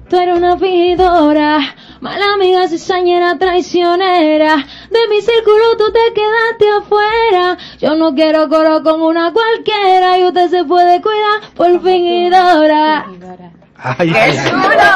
Tú 0.10 0.20
eres 0.20 0.38
una 0.38 0.58
fingidora, 0.60 1.60
mala 2.04 2.34
amiga, 2.36 2.68
cizañera, 2.68 3.38
traicionera. 3.40 4.58
De 4.92 5.00
mi 5.10 5.22
círculo 5.22 5.78
tú 5.78 5.86
te 5.92 6.14
quedaste 6.14 6.66
afuera. 6.78 7.58
Yo 7.80 7.96
no 7.96 8.14
quiero 8.14 8.50
coro 8.50 8.84
con 8.84 9.02
una 9.02 9.32
cualquiera 9.32 10.20
y 10.20 10.26
usted 10.26 10.50
se 10.50 10.66
puede 10.66 11.02
cuidar 11.02 11.40
por 11.56 11.82
fingidora. 11.82 13.06
Fingidora. 13.06 13.52
Ay, 13.78 14.12
¡Qué 14.12 14.18
ay, 14.20 14.38
ay. 14.38 14.50
chulo! 14.50 14.92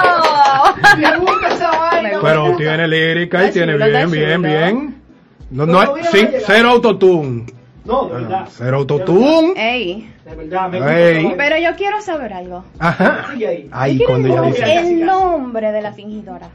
Pero 2.21 2.55
tiene 2.57 2.87
lírica 2.87 3.45
y 3.47 3.51
tiene 3.51 3.77
bien, 3.77 4.11
bien, 4.11 4.41
bien. 4.41 5.01
No, 5.49 5.65
no 5.65 5.95
llegar. 5.95 6.11
cero 6.45 6.69
autotune. 6.71 7.45
No, 7.85 8.05
de 8.09 8.13
verdad. 8.15 8.47
Cero 8.49 8.77
autotune. 8.77 9.53
Ey. 9.55 10.11
De 10.25 10.35
verdad, 10.35 10.69
me. 10.69 11.33
Pero 11.37 11.57
yo 11.57 11.73
quiero 11.77 12.01
saber 12.01 12.33
algo. 12.33 12.65
Ajá. 12.79 13.27
Ay, 13.71 13.97
cuando 14.05 14.27
Mira, 14.27 14.41
dice. 14.41 14.75
el 14.75 15.05
nombre 15.05 15.71
de 15.71 15.81
la 15.81 15.93
fingidora. 15.93 16.49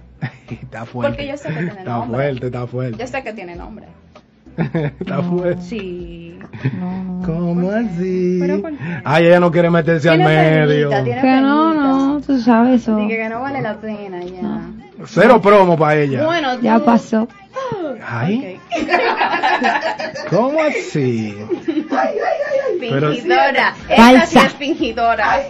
Está 0.63 0.85
fuerte. 0.85 1.13
Porque 1.17 1.29
yo 1.29 1.37
sé 1.37 1.49
que 1.49 1.55
tiene 1.55 1.69
Está 1.71 1.85
nombre. 1.85 2.17
fuerte, 2.17 2.47
está 2.47 2.67
fuerte. 2.67 2.99
Yo 2.99 3.07
sé 3.07 3.23
que 3.23 3.33
tiene 3.33 3.57
nombre. 3.57 3.87
Está 5.01 5.23
fuerte. 5.23 5.63
Sí. 5.63 6.39
No, 6.79 7.05
no. 7.05 7.27
¿Cómo 7.27 7.71
así? 7.71 8.37
¿Pero 8.41 8.61
por 8.61 8.71
qué? 8.73 9.01
Ay, 9.05 9.27
ella 9.27 9.41
no 9.41 9.51
quiere 9.51 9.71
meterse 9.71 10.11
al 10.11 10.19
medio. 10.19 10.91
tiene 10.91 11.21
Que 11.23 11.41
no, 11.41 11.73
no, 11.73 12.21
tú 12.21 12.39
sabes 12.39 12.83
eso. 12.83 12.97
Dije 12.97 13.17
que 13.17 13.29
no 13.31 13.41
vale 13.41 13.63
la 13.63 13.77
pena 13.81 14.23
ya. 14.23 14.61
Cero 15.07 15.41
promo 15.41 15.77
para 15.79 15.97
ella. 16.01 16.25
Bueno, 16.27 16.61
Ya 16.61 16.79
tú- 16.79 16.85
pasó. 16.85 17.29
Ay. 18.07 18.59
¿cómo 20.31 20.61
así? 20.63 21.37
Pero- 22.81 23.13
Fingidora. 23.13 23.75
Esta 23.89 24.27
sí 24.27 24.37
Falsa. 24.37 24.47
es 24.47 24.53
fingidora. 24.55 25.41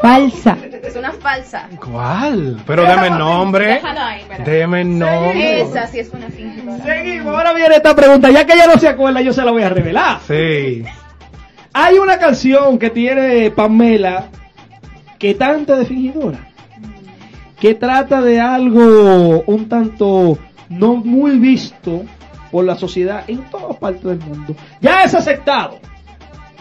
Falsa. 0.00 0.56
Es 0.82 0.96
una 0.96 1.12
falsa. 1.12 1.68
¿Cuál? 1.84 2.62
Pero 2.66 2.84
deme 2.84 3.08
el 3.08 3.18
nombre. 3.18 3.66
Déjalo 3.66 4.00
ahí, 4.00 4.20
espera. 4.22 4.44
Deme 4.44 4.80
el 4.82 4.98
nombre. 4.98 5.60
Esa 5.62 5.86
sí 5.86 5.98
es 6.00 6.10
una 6.12 6.28
fingidora. 6.28 6.84
Seguimos. 6.84 7.34
Ahora 7.36 7.52
viene 7.54 7.76
esta 7.76 7.94
pregunta. 7.94 8.30
Ya 8.30 8.44
que 8.46 8.52
ella 8.54 8.66
no 8.66 8.78
se 8.78 8.88
acuerda, 8.88 9.20
yo 9.20 9.32
se 9.32 9.42
la 9.42 9.50
voy 9.50 9.62
a 9.62 9.68
revelar. 9.68 10.20
Sí. 10.26 10.84
Hay 11.72 11.98
una 11.98 12.18
canción 12.18 12.78
que 12.78 12.90
tiene 12.90 13.50
Pamela 13.50 14.26
que 15.18 15.34
tanto 15.34 15.76
de 15.76 15.84
fingidora. 15.86 16.38
Que 17.60 17.74
trata 17.74 18.20
de 18.20 18.38
algo 18.40 19.42
un 19.46 19.68
tanto 19.68 20.38
no 20.68 20.96
muy 20.96 21.38
visto 21.38 22.04
por 22.50 22.64
la 22.64 22.76
sociedad 22.76 23.24
en 23.28 23.42
todas 23.50 23.76
partes 23.76 24.04
del 24.04 24.18
mundo. 24.20 24.54
Ya 24.80 25.02
es 25.02 25.14
aceptado. 25.14 25.78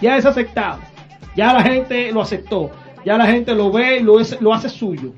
Ya 0.01 0.17
es 0.17 0.25
aceptado. 0.25 0.79
Ya 1.35 1.53
la 1.53 1.63
gente 1.63 2.12
lo 2.12 2.21
aceptó. 2.21 2.71
Ya 3.05 3.17
la 3.17 3.27
gente 3.27 3.53
lo 3.53 3.71
ve 3.71 3.97
y 3.97 4.03
lo, 4.03 4.17
lo 4.39 4.53
hace 4.53 4.69
suyo. 4.69 5.13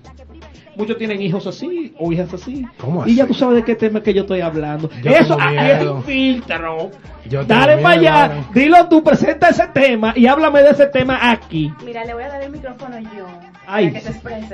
Muchos 0.77 0.97
tienen 0.97 1.19
hijos 1.21 1.47
así 1.47 1.91
o 1.97 2.11
hijas 2.11 2.31
así. 2.33 2.63
¿Cómo 2.79 3.05
Y 3.07 3.15
ya 3.15 3.23
así? 3.23 3.33
tú 3.33 3.39
sabes 3.39 3.55
de 3.55 3.63
qué 3.63 3.75
tema 3.75 4.01
que 4.01 4.13
yo 4.13 4.21
estoy 4.21 4.41
hablando. 4.41 4.89
Yo 5.01 5.11
Eso 5.11 5.35
ah, 5.39 5.71
es 5.71 5.83
un 5.87 6.03
filtro. 6.03 6.91
Yo 7.27 7.43
Dale 7.43 7.77
miedo, 7.77 7.83
para 7.83 7.99
allá, 7.99 8.23
ahora. 8.23 8.45
dilo 8.53 8.87
tú, 8.87 9.03
presenta 9.03 9.49
ese 9.49 9.67
tema 9.67 10.13
y 10.15 10.27
háblame 10.27 10.61
de 10.61 10.69
ese 10.69 10.85
tema 10.85 11.31
aquí. 11.31 11.73
Mira, 11.83 12.05
le 12.05 12.13
voy 12.13 12.23
a 12.23 12.29
dar 12.29 12.43
el 12.43 12.51
micrófono 12.51 12.99
yo. 12.99 13.25
Ay, 13.65 13.91
que 13.91 14.01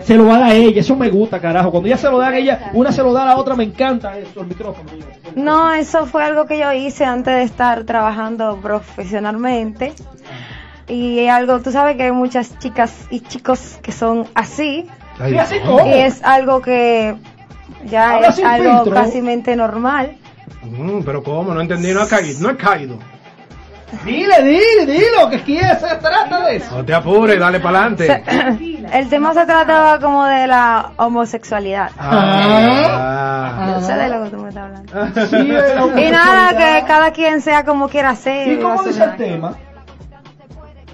se 0.02 0.18
lo 0.18 0.26
va 0.26 0.38
a 0.38 0.40
dar 0.40 0.50
a 0.52 0.54
ella, 0.56 0.80
eso 0.80 0.96
me 0.96 1.10
gusta, 1.10 1.40
carajo. 1.40 1.70
Cuando 1.70 1.88
ella 1.88 1.98
se 1.98 2.10
lo 2.10 2.18
da 2.18 2.30
a 2.30 2.38
ella, 2.38 2.72
una 2.74 2.92
se 2.92 3.04
lo 3.04 3.14
da 3.14 3.24
a 3.24 3.26
la 3.26 3.38
otra, 3.38 3.56
me 3.56 3.66
encanta 3.66 4.18
eso, 4.18 4.42
el 4.42 4.48
micrófono. 4.48 4.90
No, 5.36 5.72
eso 5.74 6.06
fue 6.08 6.24
algo 6.24 6.46
que 6.48 6.58
yo 6.58 6.72
hice 6.72 7.06
antes 7.06 7.36
de 7.36 7.44
estar 7.44 7.84
trabajando 7.84 8.58
profesionalmente. 8.62 9.94
Y 10.88 11.20
es 11.20 11.32
algo, 11.32 11.60
tú 11.60 11.72
sabes 11.72 11.96
que 11.96 12.04
hay 12.04 12.12
muchas 12.12 12.58
chicas 12.60 13.08
y 13.10 13.20
chicos 13.20 13.78
que 13.82 13.92
son 13.92 14.26
así. 14.34 14.88
Ay, 15.20 15.38
es 15.94 16.24
algo 16.24 16.62
que 16.62 17.16
ya 17.86 18.20
es 18.20 18.44
algo 18.44 18.84
filtro. 18.84 18.94
casi 18.94 19.22
normal. 19.56 20.18
Mm, 20.64 21.02
pero 21.04 21.24
¿cómo? 21.24 21.54
No 21.54 21.62
entendí. 21.62 21.94
No 21.94 22.02
ha 22.02 22.08
caído. 22.08 22.40
No 22.42 22.50
he 22.50 22.58
caído. 22.58 22.98
Dile, 24.04 24.42
dile, 24.42 24.86
dilo, 24.88 25.30
que 25.30 25.36
aquí 25.36 25.60
se 25.60 25.96
trata 25.98 26.46
de 26.48 26.56
eso. 26.56 26.78
No 26.78 26.84
te 26.84 26.94
apures, 26.96 27.40
dale 27.40 27.60
para 27.60 27.86
adelante. 27.86 28.24
El 28.92 29.08
tema 29.08 29.34
se 29.34 29.46
trataba 29.46 30.00
como 30.00 30.26
de 30.26 30.48
la 30.48 30.92
homosexualidad. 30.98 31.92
Ah. 31.98 33.76
Yo 33.76 33.86
sé 33.86 33.94
de 33.94 34.10
lo 34.10 34.24
que 34.24 34.30
tú 34.32 34.38
me 34.38 34.50
estás 34.50 34.64
hablando. 34.64 35.28
Sí, 35.28 36.02
Y 36.02 36.12
nada, 36.12 36.58
que 36.58 36.86
cada 36.88 37.12
quien 37.12 37.42
sea 37.42 37.64
como 37.64 37.88
quiera 37.88 38.16
ser. 38.16 38.48
¿Y 38.52 38.58
cómo 38.58 38.84
dice 38.84 39.04
el 39.04 39.16
tema? 39.16 39.54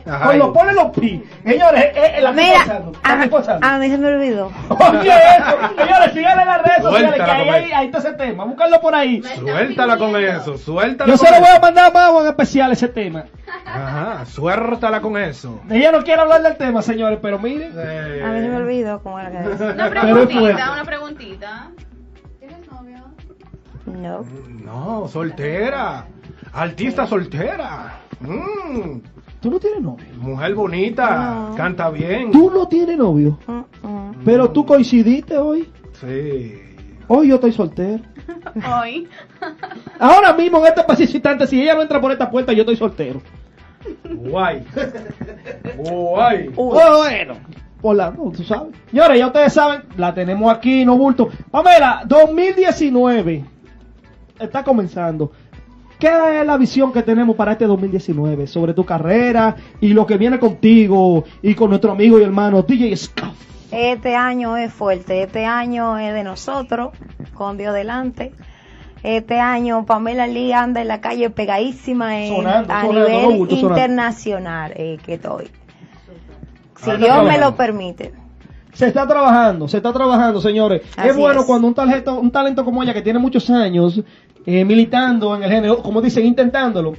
Ajá. 0.10 0.26
Con 0.28 0.40
los 0.40 0.50
pone 0.50 0.74
los 0.74 0.90
pi. 0.92 1.24
Señores, 1.46 1.86
eh, 1.86 2.14
eh, 2.18 2.22
la 2.22 2.32
Mira, 2.32 2.82
a, 3.04 3.14
estoy 3.14 3.30
pasando. 3.30 3.68
a 3.68 3.78
mí 3.78 3.90
se 3.90 3.98
me 3.98 4.08
olvidó. 4.08 4.52
Oye, 4.70 5.10
eso. 5.10 5.58
Señores, 5.78 6.14
síganle 6.14 6.42
en 6.42 6.48
las 6.48 6.62
redes 6.64 6.82
sociales, 6.84 7.14
que 7.14 7.22
ahí, 7.32 7.66
eso. 7.66 7.76
ahí 7.78 7.86
está 7.88 7.98
ese 8.00 8.14
tema. 8.14 8.46
Búscalo 8.46 8.82
por 8.82 8.96
ahí. 8.96 9.22
Suéltala 9.38 9.98
con 9.98 10.16
eso, 10.16 10.58
suéltala 10.58 11.12
Yo 11.12 11.18
con 11.18 11.28
se 11.28 11.34
lo 11.34 11.40
voy 11.42 11.56
a 11.56 11.60
mandar 11.60 11.86
a 11.86 11.92
Mau 11.92 12.22
en 12.22 12.28
especial 12.28 12.72
ese 12.72 12.88
tema. 12.88 13.26
Ajá, 13.66 14.26
suéltala 14.26 15.02
con 15.02 15.18
eso. 15.18 15.60
Ella 15.70 15.92
no 15.92 16.04
quiere 16.04 16.22
hablar 16.22 16.42
del 16.42 16.56
tema, 16.58 16.82
señores, 16.82 17.20
pero 17.22 17.38
miren. 17.40 17.72
Eh, 17.78 18.24
A 18.26 18.30
mí 18.32 18.40
se 18.42 18.48
me 18.50 18.56
olvidó 18.58 19.02
cómo 19.04 19.20
era 19.20 19.32
que 19.32 19.38
decía. 19.50 19.72
Una 19.74 19.90
preguntita, 19.90 20.72
una 20.72 20.84
preguntita. 20.84 21.68
¿Tienes 22.40 22.72
novio? 22.72 22.98
No. 23.86 24.26
No, 24.66 25.08
soltera. 25.08 26.06
Artista 26.54 27.06
soltera. 27.06 27.98
Mm, 28.22 29.00
Tú 29.42 29.50
no 29.52 29.60
tienes 29.60 29.82
novio. 29.82 30.06
mujer 30.18 30.54
bonita, 30.54 31.48
No. 31.50 31.56
canta 31.56 31.90
bien. 31.90 32.32
Tú 32.32 32.52
no 32.52 32.68
tienes 32.68 32.98
novio. 32.98 33.38
Pero 34.26 34.50
tú 34.52 34.66
coincidiste 34.66 35.38
hoy. 35.38 35.70
Sí. 36.02 36.56
Hoy 37.08 37.30
yo 37.30 37.36
estoy 37.36 37.52
soltero. 37.52 38.04
Hoy. 38.82 39.08
Ahora 40.00 40.34
mismo 40.34 40.60
en 40.60 40.66
este 40.68 40.84
preciso 40.84 41.18
instante, 41.18 41.48
si 41.48 41.60
ella 41.62 41.74
no 41.74 41.82
entra 41.82 42.00
por 42.00 42.12
esta 42.12 42.30
puerta, 42.30 42.54
yo 42.54 42.62
estoy 42.62 42.76
soltero. 42.76 43.22
Guay. 44.08 44.64
Guay. 45.78 46.50
Bueno. 46.50 47.34
Por 47.82 47.96
la, 47.96 48.12
no, 48.12 48.32
tú 48.32 48.44
sabes. 48.44 48.76
Señores, 48.92 49.18
ya 49.18 49.28
ustedes 49.28 49.54
saben, 49.54 49.84
la 49.98 50.14
tenemos 50.14 50.54
aquí, 50.54 50.84
no 50.86 50.98
bulto. 50.98 51.30
Pamela, 51.50 52.04
2019 52.06 53.46
está 54.40 54.64
comenzando. 54.64 55.32
¿Qué 56.00 56.08
es 56.40 56.46
la 56.48 56.58
visión 56.58 56.94
que 56.94 57.04
tenemos 57.04 57.36
para 57.36 57.52
este 57.54 57.66
2019 57.66 58.48
sobre 58.48 58.74
tu 58.74 58.86
carrera 58.86 59.56
y 59.82 59.90
lo 59.94 60.06
que 60.06 60.18
viene 60.18 60.40
contigo 60.40 61.26
y 61.42 61.54
con 61.56 61.70
nuestro 61.70 61.92
amigo 61.92 62.20
y 62.20 62.24
hermano 62.24 62.62
DJ 62.62 62.96
Scuff? 62.96 63.36
Este 63.72 64.16
año 64.16 64.56
es 64.58 64.72
fuerte, 64.74 65.24
este 65.24 65.46
año 65.46 65.98
es 66.00 66.14
de 66.14 66.24
nosotros, 66.24 66.92
con 67.34 67.58
Dios 67.58 67.74
delante. 67.74 68.32
Este 69.04 69.40
año 69.40 69.86
Pamela 69.86 70.26
Lee 70.26 70.54
anda 70.54 70.82
en 70.82 70.88
la 70.88 71.02
calle 71.02 71.30
pegadísima 71.30 72.20
en- 72.22 72.36
Sonando, 72.36 72.74
a 72.74 72.82
sonando, 72.82 73.08
nivel 73.10 73.22
sonando. 73.50 73.56
internacional 73.56 74.74
eh, 74.76 74.98
que 75.06 75.14
estoy. 75.16 75.50
Si 76.78 76.92
Dios 76.98 77.24
me 77.26 77.38
lo 77.38 77.56
permite. 77.56 78.14
Se 78.74 78.88
está 78.88 79.08
trabajando, 79.08 79.68
se 79.68 79.78
está 79.78 79.92
trabajando, 79.92 80.40
señores. 80.42 80.82
es 80.84 80.98
Así 80.98 81.20
bueno 81.20 81.42
es. 81.42 81.46
cuando 81.46 81.68
un 81.68 81.74
talento, 81.74 82.20
un 82.20 82.32
talento 82.32 82.64
como 82.64 82.82
ella, 82.84 82.94
que 82.94 83.02
tiene 83.02 83.20
muchos 83.20 83.50
años 83.50 84.02
eh, 84.46 84.64
militando 84.66 85.36
en 85.36 85.44
el 85.44 85.50
género, 85.52 85.82
como 85.82 86.02
dicen, 86.02 86.26
intentándolo, 86.26 86.94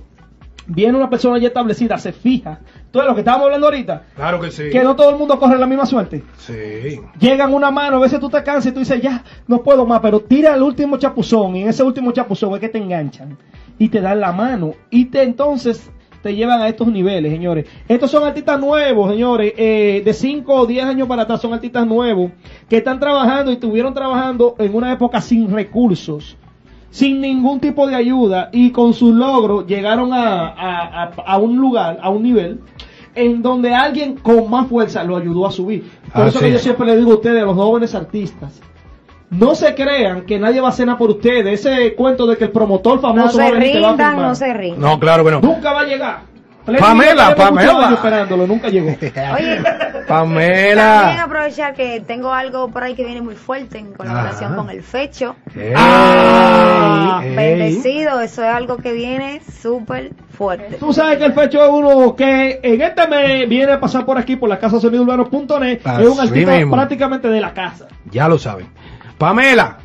viene 0.66 0.96
una 0.96 1.08
persona 1.08 1.38
ya 1.38 1.48
establecida, 1.48 1.96
se 1.98 2.12
fija. 2.12 2.58
Todo 2.90 3.04
lo 3.04 3.14
que 3.14 3.20
estábamos 3.20 3.44
hablando 3.46 3.66
ahorita, 3.68 4.02
Claro 4.16 4.40
que 4.40 4.50
sí. 4.50 4.64
que 4.70 4.82
no 4.82 4.96
todo 4.96 5.10
el 5.10 5.16
mundo 5.16 5.38
corre 5.38 5.56
la 5.58 5.66
misma 5.66 5.86
suerte. 5.86 6.24
Sí. 6.38 7.00
Llegan 7.20 7.54
una 7.54 7.70
mano, 7.70 7.96
a 7.98 8.00
veces 8.00 8.18
tú 8.18 8.28
te 8.28 8.42
cansas 8.42 8.66
y 8.66 8.72
tú 8.72 8.80
dices, 8.80 9.00
ya, 9.00 9.22
no 9.46 9.62
puedo 9.62 9.86
más, 9.86 10.00
pero 10.00 10.20
tira 10.20 10.54
el 10.56 10.62
último 10.62 10.96
chapuzón 10.96 11.54
y 11.56 11.62
en 11.62 11.68
ese 11.68 11.84
último 11.84 12.10
chapuzón 12.10 12.52
es 12.54 12.60
que 12.60 12.68
te 12.68 12.78
enganchan 12.78 13.38
y 13.78 13.88
te 13.88 14.00
dan 14.00 14.18
la 14.20 14.32
mano 14.32 14.72
y 14.90 15.04
te 15.06 15.22
entonces 15.22 15.88
te 16.22 16.34
llevan 16.34 16.60
a 16.60 16.68
estos 16.68 16.88
niveles, 16.88 17.32
señores. 17.32 17.66
Estos 17.88 18.10
son 18.10 18.24
artistas 18.24 18.60
nuevos, 18.60 19.10
señores, 19.10 19.54
eh, 19.56 20.02
de 20.04 20.12
5 20.12 20.52
o 20.54 20.66
10 20.66 20.84
años 20.84 21.08
para 21.08 21.22
atrás 21.22 21.40
son 21.40 21.52
artistas 21.54 21.86
nuevos 21.86 22.30
que 22.68 22.76
están 22.78 23.00
trabajando 23.00 23.50
y 23.50 23.54
estuvieron 23.54 23.94
trabajando 23.94 24.54
en 24.58 24.74
una 24.74 24.92
época 24.92 25.20
sin 25.20 25.50
recursos 25.50 26.36
sin 26.90 27.20
ningún 27.20 27.60
tipo 27.60 27.86
de 27.86 27.94
ayuda 27.94 28.48
y 28.52 28.70
con 28.72 28.92
su 28.94 29.14
logro 29.14 29.64
llegaron 29.64 30.12
a, 30.12 30.48
a- 30.48 31.04
a- 31.04 31.12
a 31.24 31.38
un 31.38 31.56
lugar, 31.56 32.00
a 32.02 32.10
un 32.10 32.22
nivel 32.24 32.58
en 33.14 33.42
donde 33.42 33.72
alguien 33.74 34.16
con 34.16 34.50
más 34.50 34.66
fuerza 34.66 35.04
lo 35.04 35.16
ayudó 35.16 35.46
a 35.46 35.52
subir. 35.52 35.84
Por 36.12 36.26
eso 36.26 36.40
que 36.40 36.50
yo 36.52 36.58
siempre 36.58 36.86
le 36.86 36.96
digo 36.96 37.12
a 37.12 37.14
ustedes, 37.14 37.42
a 37.42 37.46
los 37.46 37.54
jóvenes 37.54 37.94
artistas, 37.94 38.60
no 39.30 39.54
se 39.54 39.74
crean 39.74 40.22
que 40.22 40.38
nadie 40.38 40.60
va 40.60 40.68
a 40.68 40.72
cenar 40.72 40.98
por 40.98 41.10
ustedes. 41.10 41.64
Ese 41.66 41.94
cuento 41.94 42.26
de 42.26 42.36
que 42.36 42.44
el 42.44 42.50
promotor 42.50 42.96
No 42.96 43.00
famoso 43.02 43.38
va 43.38 43.44
se 43.44 43.48
a 43.48 43.50
venir 43.52 43.68
y 43.68 43.72
te 43.72 43.80
va 43.80 43.88
a 43.88 43.90
rindan, 43.92 44.10
firmar. 44.10 44.28
no 44.28 44.34
se 44.34 44.52
rindan. 44.54 44.80
No, 44.80 45.00
claro 45.00 45.24
que 45.24 45.30
no. 45.30 45.40
Nunca 45.40 45.72
va 45.72 45.80
a 45.80 45.84
llegar. 45.84 46.30
Pamela, 46.78 47.34
Pamela. 47.34 47.90
esperándolo, 47.94 48.46
nunca 48.46 48.68
llegó. 48.68 48.88
Oye, 49.00 49.00
también 50.06 50.06
Pamela. 50.06 51.22
aprovechar 51.24 51.74
que 51.74 52.00
tengo 52.06 52.32
algo 52.32 52.68
por 52.68 52.84
ahí 52.84 52.94
que 52.94 53.04
viene 53.04 53.22
muy 53.22 53.34
fuerte 53.34 53.78
en 53.78 53.92
colaboración 53.92 54.54
con 54.54 54.70
el 54.70 54.82
Fecho. 54.82 55.34
Ey, 55.56 55.72
Ah, 55.74 57.22
ey. 57.24 57.34
Bendecido, 57.34 58.20
eso 58.20 58.42
es 58.44 58.48
algo 58.54 58.76
que 58.76 58.92
viene 58.92 59.40
súper 59.60 60.12
fuerte. 60.36 60.76
Tú 60.78 60.92
sabes 60.92 61.16
que 61.18 61.24
el 61.24 61.32
Fecho 61.32 61.64
es 61.64 61.70
uno 61.70 62.14
que 62.14 62.60
en 62.62 62.80
este 62.82 63.08
mes 63.08 63.48
viene 63.48 63.72
a 63.72 63.80
pasar 63.80 64.04
por 64.04 64.18
aquí, 64.18 64.36
por 64.36 64.48
la 64.48 64.58
casa 64.58 64.78
sonidourbano.net. 64.78 65.80
Es 65.84 66.06
un 66.08 66.20
artista 66.20 66.52
mismo. 66.52 66.76
prácticamente 66.76 67.28
de 67.28 67.40
la 67.40 67.52
casa. 67.54 67.88
Ya 68.10 68.28
lo 68.28 68.38
saben. 68.38 68.68
Pamela, 69.20 69.76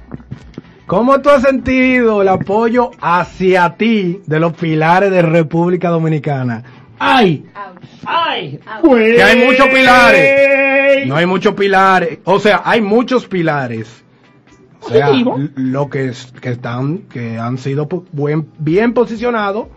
¿cómo 0.87 1.19
tú 1.19 1.29
has 1.29 1.41
sentido 1.41 2.21
el 2.21 2.29
apoyo 2.29 2.91
hacia 3.01 3.71
ti 3.75 4.21
de 4.25 4.39
los 4.39 4.53
pilares 4.53 5.11
de 5.11 5.21
República 5.21 5.89
Dominicana? 5.89 6.63
¡Ay! 6.99 7.43
Ouch. 7.53 7.83
¡Ay! 8.05 8.59
Ouch. 8.81 8.95
Que 8.95 9.21
hay 9.21 9.45
muchos 9.45 9.67
pilares. 9.67 11.05
No 11.07 11.17
hay 11.17 11.25
muchos 11.25 11.53
pilares. 11.53 12.19
O 12.23 12.39
sea, 12.39 12.61
hay 12.63 12.79
muchos 12.79 13.27
pilares. 13.27 14.03
O 14.79 14.87
sea, 14.89 15.09
lo 15.55 15.89
que, 15.89 16.05
es- 16.07 16.31
que 16.39 16.51
están, 16.51 16.99
que 16.99 17.37
han 17.37 17.57
sido 17.57 17.89
buen, 18.13 18.47
bien 18.57 18.93
posicionados. 18.93 19.67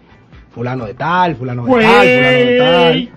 Fulano 0.55 0.85
de 0.87 0.95
tal, 0.95 1.35
fulano 1.35 1.65
de 1.65 1.73
tal, 1.83 1.83
fulano 1.83 2.05
de 2.05 2.45
Güey. 2.45 2.59
tal. 2.59 3.11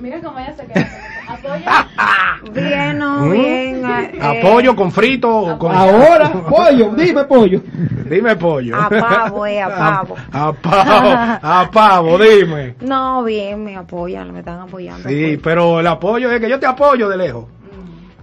Mira 0.00 0.20
cómo 0.20 0.38
ella 0.38 0.54
se 0.54 0.66
queda. 0.66 0.90
Bien, 2.52 2.98
no, 2.98 3.20
¿Mm? 3.26 3.30
bien. 3.32 3.84
eh, 3.84 4.18
Apoyo 4.20 4.74
con 4.74 4.90
frito 4.90 5.28
o 5.30 5.58
con... 5.58 5.74
Ahora, 5.74 6.30
pollo, 6.32 6.90
dime 6.96 7.24
pollo. 7.24 7.60
Dime 8.08 8.36
pollo. 8.36 8.76
A 8.76 8.88
pavo, 8.88 9.46
eh, 9.46 9.60
a 9.60 9.68
pavo. 9.76 10.16
A, 10.32 10.48
a 10.48 10.52
pavo, 10.52 11.08
a 11.42 11.70
pavo, 11.70 12.18
dime. 12.18 12.74
No, 12.80 13.22
bien, 13.24 13.62
me 13.64 13.76
apoyan, 13.76 14.32
me 14.32 14.38
están 14.40 14.60
apoyando. 14.60 15.08
Sí, 15.08 15.38
pero 15.42 15.80
el 15.80 15.86
apoyo 15.86 16.30
es 16.32 16.40
que 16.40 16.48
yo 16.48 16.58
te 16.58 16.66
apoyo 16.66 17.08
de 17.08 17.16
lejos. 17.16 17.44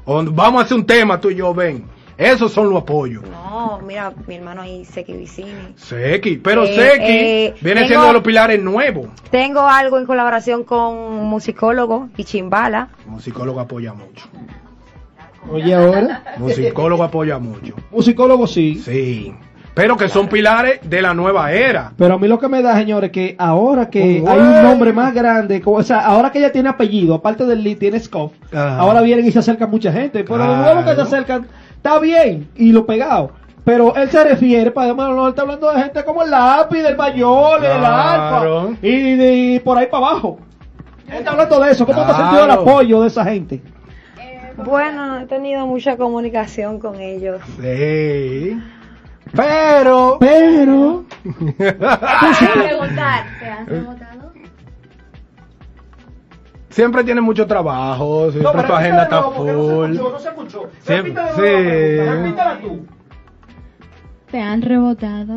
O 0.06 0.24
vamos 0.24 0.62
a 0.62 0.66
hacer 0.66 0.78
un 0.78 0.86
tema 0.86 1.20
tú 1.20 1.30
y 1.30 1.36
yo, 1.36 1.54
ven. 1.54 1.86
Esos 2.18 2.52
son 2.54 2.70
los 2.70 2.82
apoyos. 2.82 3.24
No, 3.30 3.55
mira, 3.86 4.14
mi 4.28 4.36
hermano 4.36 4.62
ahí, 4.62 4.86
Seki 4.86 5.14
Vicini. 5.14 5.74
Seki, 5.76 6.38
pero 6.38 6.64
Eh, 6.64 6.76
Seki 6.76 7.04
eh, 7.06 7.54
viene 7.62 7.82
tengo- 7.82 7.88
siendo 7.88 8.08
de 8.08 8.14
los 8.14 8.24
pilares 8.24 8.62
nuevos. 8.62 9.08
Tengo 9.32 9.62
algo 9.68 9.98
en 10.00 10.06
colaboración 10.06 10.64
con 10.64 10.96
un 10.96 11.26
musicólogo 11.30 12.10
y 12.18 12.24
Chimbala. 12.24 12.90
Musicólogo 13.06 13.60
apoya 13.60 13.94
mucho. 13.94 14.28
Oye, 15.52 15.74
ahora. 15.76 16.24
Musicólogo 16.38 17.04
apoya 17.04 17.38
mucho. 17.38 17.76
Musicólogo 17.92 18.48
sí. 18.48 18.76
Sí. 18.84 19.34
Pero 19.76 19.98
que 19.98 20.08
son 20.08 20.30
pilares 20.30 20.80
de 20.84 21.02
la 21.02 21.14
nueva 21.14 21.52
era. 21.52 21.92
Pero 21.98 22.14
a 22.14 22.18
mí 22.18 22.30
lo 22.30 22.40
que 22.40 22.48
me 22.48 22.62
da, 22.62 22.76
señores, 22.78 23.12
que 23.12 23.36
ahora 23.38 23.90
que 23.90 24.24
hay 24.26 24.40
un 24.40 24.64
nombre 24.64 24.94
más 24.94 25.14
grande, 25.14 25.60
como- 25.62 25.76
o 25.78 25.84
sea, 25.84 26.00
ahora 26.00 26.32
que 26.32 26.40
ella 26.40 26.52
tiene 26.54 26.70
apellido, 26.70 27.14
aparte 27.14 27.46
del 27.46 27.62
Lee, 27.62 27.76
tiene 27.76 28.00
Scoff, 28.00 28.32
Ajá. 28.54 28.80
ahora 28.80 29.02
vienen 29.02 29.26
y 29.26 29.32
se 29.34 29.40
acerca 29.40 29.68
mucha 29.68 29.92
gente. 29.92 30.24
Pero 30.24 30.38
de 30.40 30.46
Claro. 30.46 30.62
nuevo 30.76 30.90
que 30.90 30.96
se 30.96 31.02
acercan, 31.02 31.46
está 31.76 32.00
bien, 32.00 32.48
y 32.56 32.72
lo 32.72 32.86
pegado. 32.86 33.32
Pero 33.66 33.96
él 33.96 34.10
se 34.12 34.24
refiere, 34.24 34.70
para 34.72 34.94
no, 34.94 35.24
él 35.26 35.30
está 35.30 35.42
hablando 35.42 35.72
de 35.72 35.82
gente 35.82 36.04
como 36.06 36.22
el 36.24 36.30
lápiz, 36.32 36.84
del 36.84 36.96
mayor, 36.96 37.66
el 37.66 37.78
Claro. 37.80 38.60
alfa, 38.68 38.78
y, 38.88 39.16
de- 39.16 39.62
por 39.66 39.78
ahí 39.78 39.88
para 39.88 40.08
abajo. 40.08 40.38
Él 41.08 41.16
está 41.16 41.32
hablando 41.32 41.60
de 41.60 41.72
eso. 41.72 41.86
¿Cómo 41.86 42.06
te 42.06 42.12
has 42.12 42.18
sentido 42.18 42.46
el 42.46 42.52
apoyo 42.52 43.02
de 43.02 43.08
esa 43.08 43.26
gente? 43.26 43.62
Bueno, 44.58 45.20
he 45.20 45.26
tenido 45.26 45.66
mucha 45.66 45.98
comunicación 45.98 46.80
con 46.80 46.96
ellos. 47.00 47.42
Sí. 47.60 48.58
Pero. 49.36 50.18
Pero. 50.20 51.04
¿Te 51.58 51.66
han 51.80 53.66
rebotado? 53.68 54.32
Siempre 56.70 57.04
tiene 57.04 57.22
mucho 57.22 57.48
trabajo, 57.48 58.32
siempre 58.32 58.44
No, 58.44 58.52
pero 58.52 58.68
tu 58.68 58.74
agenda 58.74 59.04
está 59.04 59.22
porque 59.24 59.52
no 59.54 59.64
se 59.66 59.74
full. 59.74 59.92
escuchó, 59.94 60.12
no 60.12 60.20
se 60.20 60.28
escuchó. 60.30 60.70
Siempre- 60.82 61.24
sí. 61.36 62.62
tú. 62.62 62.86
¿Te 64.32 64.42
han 64.42 64.62
rebotado? 64.62 65.36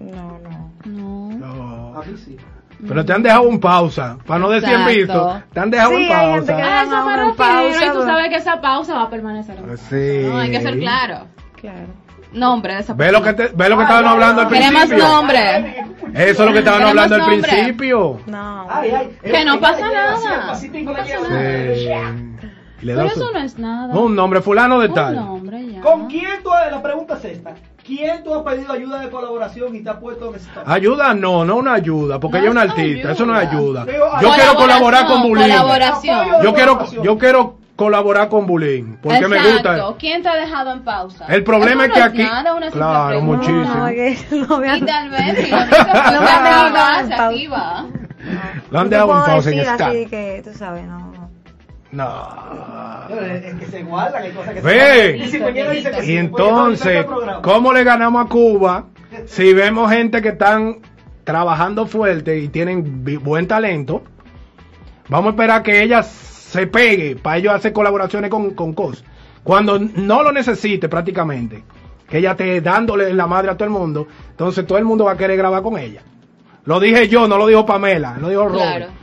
No, 0.00 0.38
no. 0.42 0.72
No. 0.84 1.30
No. 1.38 2.00
A 2.00 2.04
mí 2.04 2.16
sí. 2.16 2.36
Pero 2.88 3.04
te 3.04 3.12
han 3.12 3.22
dejado 3.22 3.42
un 3.42 3.60
pausa, 3.60 4.18
para 4.26 4.40
no 4.40 4.50
decir 4.50 4.70
Exacto. 4.70 4.90
visto. 4.92 5.42
Te 5.52 5.60
han 5.60 5.70
dejado 5.70 5.90
Sí, 5.90 5.96
un 5.96 6.02
hay 6.02 6.32
gente 6.32 6.52
pausa. 6.52 6.56
que- 6.56 6.62
A 6.62 6.82
eso 6.82 6.90
Una 6.90 7.04
me 7.04 7.16
refiero. 7.16 7.36
pausa, 7.36 7.86
y 7.86 7.90
tú 7.92 8.02
sabes 8.02 8.28
que 8.28 8.36
esa 8.36 8.60
pausa 8.60 8.94
va 8.94 9.02
a 9.02 9.10
permanecer. 9.10 9.56
Sí. 9.88 10.26
No, 10.28 10.38
hay 10.38 10.50
que 10.50 10.60
ser 10.60 10.78
claro. 10.78 11.26
Claro. 11.60 12.02
nombre 12.32 12.74
de 12.74 12.80
esa 12.80 12.94
Ve 12.94 13.12
lo 13.12 13.22
que, 13.22 13.34
te- 13.34 13.48
ve 13.54 13.68
lo 13.68 13.76
que 13.76 13.82
Ah, 13.82 13.84
estaban 13.84 14.04
no, 14.04 14.10
hablando 14.12 14.40
al. 14.42 14.48
Queremos 14.48 14.72
principio. 14.86 15.04
nombre. 15.06 15.84
Eso 16.14 16.30
es 16.30 16.38
lo 16.40 16.52
que 16.52 16.58
estaban 16.60 16.80
Queremos 16.80 16.88
hablando 16.88 17.14
al 17.16 17.24
principio. 17.26 18.20
No. 18.26 18.66
Ay, 18.70 18.90
ay, 18.90 19.16
Que 19.22 19.44
no 19.44 19.60
pasa 19.60 19.80
nada. 19.92 20.12
No 20.16 20.22
pasa 20.22 20.30
nada. 20.38 20.54
Sí. 21.74 21.88
Le 22.82 22.94
Pero 22.94 23.06
da 23.06 23.12
eso 23.12 23.26
su- 23.28 23.32
no 23.32 23.38
es 23.38 23.58
nada. 23.58 23.94
un 23.94 24.14
nombre 24.14 24.40
fulano 24.42 24.78
de 24.80 24.88
Un 24.88 24.94
tal. 24.94 25.14
nombre 25.14 25.66
ya. 25.72 25.80
¿Con 25.80 26.06
quién 26.08 26.42
tú, 26.42 26.50
la 26.50 26.82
pregunta 26.82 27.14
es 27.18 27.24
esta, 27.24 27.54
¿quién 27.84 28.22
tú 28.24 28.34
has 28.34 28.42
pedido 28.42 28.72
ayuda 28.72 28.98
de 28.98 29.08
colaboración 29.08 29.74
y 29.76 29.80
te 29.84 29.90
has 29.90 29.96
puesto 29.98 30.28
en 30.30 30.34
ese? 30.34 30.48
Ayuda 30.66 31.14
no, 31.14 31.44
no 31.44 31.56
una 31.56 31.74
ayuda, 31.74 32.18
porque 32.18 32.38
No 32.38 32.42
ella 32.42 32.48
es 32.48 32.52
una 32.52 32.62
artista, 32.72 33.12
eso 33.12 33.24
no 33.24 33.40
es 33.40 33.48
ayuda. 33.48 33.84
Digo, 33.84 34.04
Yo 34.20 34.30
quiero 34.34 34.54
colaborar 34.56 35.06
con 35.06 35.22
Bulín. 35.22 35.46
Yo 36.42 36.54
quiero, 36.54 36.84
yo 37.02 37.18
quiero 37.18 37.58
colaborar 37.76 38.28
con 38.28 38.46
Bulín, 38.46 38.98
porque 39.02 39.26
me 39.28 39.36
Exacto. 39.36 39.52
gusta. 39.84 39.98
¿Quién 39.98 40.22
te 40.22 40.28
ha 40.28 40.34
dejado 40.36 40.72
en 40.72 40.82
pausa? 40.82 41.26
El 41.28 41.42
problema 41.44 41.84
Eso 41.86 41.94
es 41.94 41.98
que 41.98 42.02
aquí- 42.02 42.22
nada, 42.22 42.52
una 42.54 42.66
simple 42.66 42.80
claro, 42.80 43.20
muchísimo. 43.22 43.64
No, 43.64 43.78
no 43.78 43.90
Y 44.76 44.80
tal 44.82 45.10
vez, 45.10 45.38
si 45.38 45.50
lo 45.50 45.56
pues, 45.56 45.70
No 46.10 46.20
me 46.20 46.28
han 46.28 46.44
dejado 46.44 46.66
en 46.66 47.06
se 47.06 47.10
pausa. 47.16 47.26
activa. 47.26 47.86
Lo 48.70 48.78
han 48.78 48.84
no 48.84 48.90
te 48.90 48.94
dejado 48.94 49.10
en 49.12 49.16
puedo 49.22 49.24
pausa 49.26 49.50
en 49.50 49.56
decir 49.56 49.72
Skype. 49.74 49.84
así 49.84 50.06
que, 50.06 50.42
tú 50.44 50.58
sabes, 50.58 50.84
no. 50.86 51.12
No. 51.92 53.06
No. 53.08 53.20
Es 53.20 53.54
que 53.54 53.66
se 53.66 53.82
guardan, 53.82 54.22
hay 54.22 54.32
cosas 54.32 54.54
que 54.54 54.60
Ve. 54.60 54.72
se 54.72 54.78
guardan. 54.78 55.16
Y 55.16 55.30
si 55.30 55.38
mañana 55.38 55.70
dice 55.70 55.90
que 55.90 56.02
sí, 56.02 56.12
Y 56.12 56.14
pues, 56.16 56.42
entonces. 56.42 57.06
¿cómo 57.42 57.72
le 57.72 57.84
ganamos 57.84 58.24
a 58.24 58.28
Cuba 58.28 58.84
si 59.26 59.52
vemos 59.52 59.90
gente 59.92 60.22
que 60.22 60.30
están 60.30 60.78
trabajando 61.24 61.86
fuerte 61.86 62.38
y 62.38 62.48
tienen 62.48 63.04
buen 63.22 63.46
talento? 63.46 64.02
Vamos 65.08 65.26
a 65.26 65.30
esperar 65.30 65.62
que 65.62 65.82
ella 65.82 66.02
se 66.02 66.66
pegue 66.66 67.16
para 67.16 67.36
ellos 67.36 67.54
hacer 67.54 67.72
colaboraciones 67.72 68.30
con, 68.30 68.52
con 68.54 68.72
cosas. 68.72 69.04
Cuando 69.42 69.78
no 69.78 70.22
lo 70.22 70.32
necesite 70.32 70.88
prácticamente, 70.88 71.62
que 72.08 72.18
ella 72.18 72.32
esté 72.32 72.60
dándole 72.60 73.12
la 73.12 73.26
madre 73.26 73.50
a 73.50 73.54
todo 73.56 73.64
el 73.64 73.70
mundo, 73.70 74.06
entonces 74.30 74.66
todo 74.66 74.78
el 74.78 74.84
mundo 74.84 75.04
va 75.06 75.12
a 75.12 75.16
querer 75.16 75.36
grabar 75.36 75.62
con 75.62 75.78
ella. 75.78 76.02
Lo 76.64 76.78
dije 76.78 77.08
yo, 77.08 77.26
no 77.26 77.36
lo 77.36 77.46
dijo 77.46 77.66
Pamela, 77.66 78.16
lo 78.18 78.28
dijo 78.28 78.48
Robert. 78.48 78.76
Claro. 78.76 79.01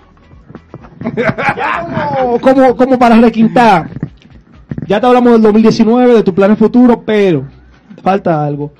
como, 2.14 2.40
como, 2.40 2.76
como 2.76 3.00
para 3.00 3.20
requintar, 3.20 3.90
ya 4.88 5.00
te 5.00 5.08
hablamos 5.08 5.34
del 5.34 5.42
2019, 5.42 6.16
de 6.16 6.24
tu 6.24 6.34
plan 6.34 6.58
futuro, 6.58 7.04
pero 7.06 7.46
falta 8.02 8.46
algo. 8.46 8.74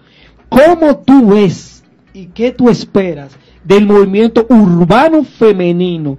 ¿Cómo 0.50 0.98
tú 0.98 1.30
ves 1.30 1.84
y 2.14 2.26
qué 2.28 2.52
tú 2.52 2.70
esperas 2.70 3.38
del 3.64 3.86
movimiento 3.86 4.46
urbano 4.50 5.24
femenino 5.24 6.18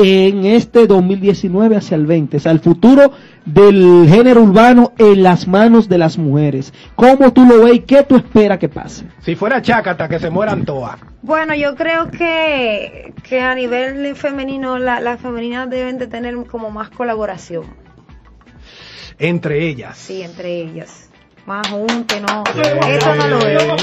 en 0.00 0.44
este 0.46 0.86
2019 0.86 1.76
hacia 1.76 1.96
el 1.96 2.06
20? 2.06 2.36
O 2.36 2.40
sea, 2.40 2.52
el 2.52 2.60
futuro 2.60 3.12
del 3.44 4.06
género 4.08 4.42
urbano 4.42 4.92
en 4.98 5.22
las 5.22 5.48
manos 5.48 5.88
de 5.88 5.98
las 5.98 6.16
mujeres. 6.18 6.72
¿Cómo 6.94 7.32
tú 7.32 7.44
lo 7.44 7.64
ves 7.64 7.74
y 7.74 7.78
qué 7.80 8.02
tú 8.04 8.16
esperas 8.16 8.58
que 8.58 8.68
pase? 8.68 9.04
Si 9.22 9.34
fuera 9.34 9.60
Chácata, 9.60 10.08
que 10.08 10.18
se 10.18 10.30
mueran 10.30 10.64
todas. 10.64 10.98
Bueno, 11.22 11.54
yo 11.54 11.74
creo 11.74 12.10
que, 12.10 13.12
que 13.22 13.40
a 13.40 13.54
nivel 13.54 14.14
femenino 14.16 14.78
la- 14.78 15.00
las 15.00 15.20
femeninas 15.20 15.68
deben 15.68 15.98
de 15.98 16.06
tener 16.06 16.34
como 16.46 16.70
más 16.70 16.90
colaboración, 16.90 17.64
Entre 19.18 19.68
ellas. 19.68 19.96
sí, 19.98 20.22
entre 20.22 20.62
ellas. 20.62 21.10
Más 21.46 21.66
junte, 21.68 22.20
no. 22.20 22.44
Sí. 22.54 22.60
Eso 22.90 23.14
no 23.14 23.26
lo 23.28 23.38
veo. 23.38 23.76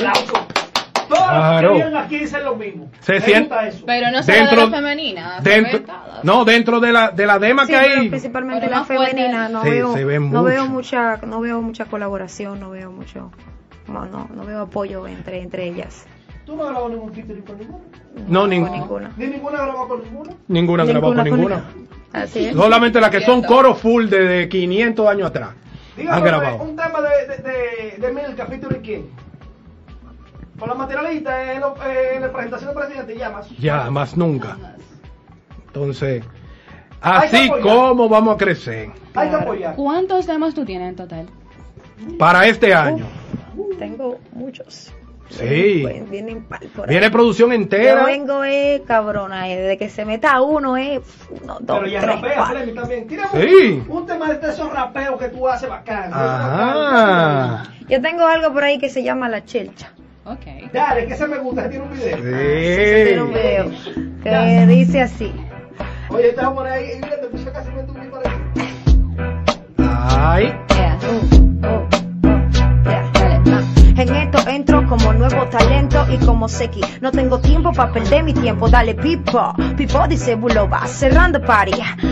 Las 1.19 1.29
Claro. 1.29 1.67
que 1.69 1.75
vienen 1.75 1.97
aquí 1.97 2.17
dicen 2.19 2.43
lo 2.43 2.55
mismo. 2.55 2.91
Se 2.99 3.13
Me 3.13 3.21
sien- 3.21 3.39
gusta 3.41 3.67
eso. 3.67 3.83
Pero 3.85 4.11
no 4.11 4.23
solo 4.23 4.37
Dentro- 4.37 4.61
de 4.65 4.69
la 4.71 4.77
femenina. 4.77 5.41
se 5.41 5.49
Dentro, 5.49 5.79
no, 6.23 6.45
dentro 6.45 6.79
de 6.79 6.91
la, 6.93 7.11
de 7.11 7.25
la 7.25 7.39
dema 7.39 7.65
Sí, 7.65 7.71
que 7.71 7.77
hay. 7.77 8.09
principalmente 8.09 8.69
la 8.69 8.83
femenina 8.83 9.49
no 9.49 9.63
Sí, 9.63 9.69
veo 9.69 9.93
se 9.93 10.05
ve 10.05 10.19
no 10.19 10.43
veo 10.43 10.65
mucha 10.67 11.17
no 11.17 11.39
veo 11.41 11.61
mucha 11.61 11.85
colaboración 11.85 12.59
no 12.59 12.69
veo 12.71 12.91
mucho 12.91 13.31
no, 13.87 14.05
no, 14.05 14.27
no 14.33 14.45
veo 14.45 14.61
apoyo 14.61 15.07
entre 15.07 15.41
entre 15.41 15.65
ellas 15.67 16.05
¿Tú 16.45 16.55
no 16.55 16.63
has 16.63 16.69
grabado 16.69 16.89
ningún 16.89 17.11
featuring 17.11 17.41
con 17.43 17.57
ninguna? 17.57 17.83
No, 18.27 18.41
con 18.41 18.49
ning- 18.51 18.71
ninguna 18.71 19.11
¿Ni 19.17 19.27
ninguna 19.27 19.57
ha 19.59 19.65
grabado 19.65 19.87
con 19.87 20.03
ninguna? 20.03 20.31
ninguna 20.47 20.85
grabó 20.85 21.13
con 21.15 21.23
ninguna. 21.23 21.63
así 22.13 22.45
es 22.45 22.53
Solamente 22.55 23.01
las 23.01 23.09
que 23.09 23.21
son 23.21 23.41
coro 23.41 23.73
full 23.73 24.05
de, 24.09 24.19
de 24.27 24.49
500 24.49 25.07
años 25.09 25.27
atrás. 25.29 25.49
Dígame, 25.97 26.17
Han 26.17 26.23
grabado. 26.23 26.57
un 26.57 26.75
tema 26.75 26.99
de, 27.01 27.27
de, 27.37 27.51
de, 27.51 28.07
de 28.07 28.13
Milka, 28.13 28.45
featuring 28.45 28.81
quién? 28.81 29.09
Con 30.59 30.69
la 30.69 30.75
materialista 30.75 31.53
en, 31.53 31.61
lo- 31.61 31.75
en 31.83 32.21
la 32.21 32.31
presentación 32.31 32.73
del 32.73 32.77
presidente, 32.83 33.17
ya 33.17 33.29
más. 33.29 33.49
Ya, 33.57 33.89
más 33.91 34.15
nunca. 34.15 34.57
Entonces, 35.67 36.23
así 37.01 37.49
como 37.61 38.07
vamos 38.07 38.35
a 38.35 38.37
crecer 38.37 38.89
Hay 39.13 39.29
que 39.29 39.35
apoyar. 39.35 39.75
¿Cuántos 39.75 40.25
temas 40.25 40.53
tú 40.53 40.63
tienes 40.65 40.89
en 40.89 40.95
total? 40.95 41.25
para 42.19 42.45
este 42.47 42.73
año. 42.73 43.05
tengo 43.79 44.19
muchos 44.33 44.93
Sí. 45.29 45.79
Pues, 45.81 46.07
vienen 46.09 46.43
pal 46.43 46.59
por 46.75 46.87
Viene 46.87 47.05
ahí. 47.07 47.11
producción 47.11 47.49
yo 47.49 47.55
entera. 47.55 48.05
vengo 48.05 48.43
eh, 48.43 48.83
cabrona 48.85 49.49
eh, 49.49 49.57
desde 49.57 49.77
que 49.77 49.89
se 49.89 50.05
meta 50.05 50.39
uno 50.41 50.77
eh, 50.77 51.01
uno 51.41 51.57
dos 51.61 51.79
Pero 51.79 51.87
ya 51.91 51.99
tres 52.01 52.15
rapea. 52.21 52.45
Fleming, 52.45 52.75
también. 52.75 53.07
Tira 53.07 53.27
Sí. 53.33 53.83
un, 53.89 53.97
un 53.97 54.05
tema 54.05 54.31
de 54.31 54.47
esos 54.49 54.71
rapeos 54.71 55.19
que 55.19 55.29
tú 55.29 55.47
haces 55.49 55.67
bacán. 55.67 56.11
Ajá. 56.13 57.63
yo 57.89 58.01
tengo 58.01 58.25
algo 58.27 58.53
por 58.53 58.63
ahí 58.63 58.77
que 58.77 58.87
se 58.89 59.01
llama 59.03 59.27
la 59.27 59.43
chelcha 59.43 59.91
Ok. 60.25 60.71
Dale, 60.73 61.05
que 61.05 61.13
ese 61.13 61.27
me 61.27 61.37
gusta, 61.37 61.69
tiene 61.69 61.85
un 61.85 61.93
video. 61.93 62.17
tiene 62.17 63.21
un 63.21 63.33
Sí. 63.33 63.33
video 63.35 63.71
que 64.23 64.65
dice 64.67 65.01
así 65.01 65.33
Oye, 66.09 66.29
te 66.33 66.41
voy 66.41 66.45
a 66.45 66.55
poner 66.55 66.73
ahí, 66.73 66.85
y 66.93 66.95
mira, 66.95 67.21
te 67.21 67.27
puse 67.27 67.51
casi 67.51 67.69
un 67.69 67.75
video 67.75 68.09
por 68.09 68.27
ahí. 68.27 68.33
Ay. 69.77 70.53
Yeah. 70.75 70.97
Uh, 71.03 71.65
uh. 71.65 71.87
Ah. 71.91 71.94
En 74.07 74.15
esto 74.15 74.37
entro 74.47 74.87
como 74.87 75.13
nuevo 75.13 75.47
talento 75.47 76.05
y 76.11 76.23
como 76.23 76.47
Seki. 76.47 76.81
No 77.01 77.11
tengo 77.11 77.39
tiempo 77.39 77.71
para 77.71 77.91
perder 77.91 78.23
mi 78.23 78.33
tiempo. 78.33 78.69
Dale, 78.69 78.93
Pipo. 78.93 79.51
Pipo 79.75 80.07
dice 80.07 80.35
Buloba. 80.35 80.85
Cerrando 80.85 81.41
party. 81.41 81.71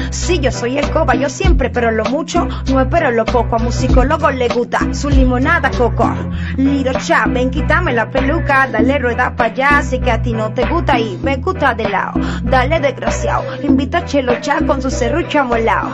Sí, 0.10 0.39
yo 0.39 0.51
soy 0.51 0.79
el 0.79 0.89
coba. 0.89 1.13
Yo 1.13 1.29
siempre 1.29 1.69
pero 1.69 1.91
lo 1.91 2.03
mucho. 2.06 2.47
No 2.71 2.82
espero 2.82 3.12
lo 3.12 3.25
poco. 3.25 3.58
A 3.58 3.60
musicólogos 3.60 4.34
le 4.34 4.47
gusta 4.47 4.79
su 4.91 5.08
limonada 5.08 5.69
coco. 5.69 6.12
Liro 6.58 6.93
cha, 6.93 7.25
ven, 7.27 7.51
quítame 7.51 7.93
la 7.93 8.10
peluca. 8.10 8.67
Dale 8.71 8.97
rueda 8.97 9.36
para 9.36 9.51
allá. 9.51 9.82
Sé 9.84 9.99
que 9.99 10.10
a 10.10 10.19
ti 10.19 10.34
no 10.34 10.51
te 10.51 10.65
gusta 10.65 10.99
y 10.99 11.19
me 11.21 11.38
gusta 11.38 11.75
de 11.75 11.89
lado. 11.89 12.19
Dale, 12.41 12.79
desgraciado. 12.79 13.43
Invita 13.62 13.99
a 13.99 14.06
Chelo 14.06 14.41
Cha 14.41 14.65
con 14.65 14.82
su 14.82 14.89
serrucho 14.89 15.41
amolado. 15.41 15.91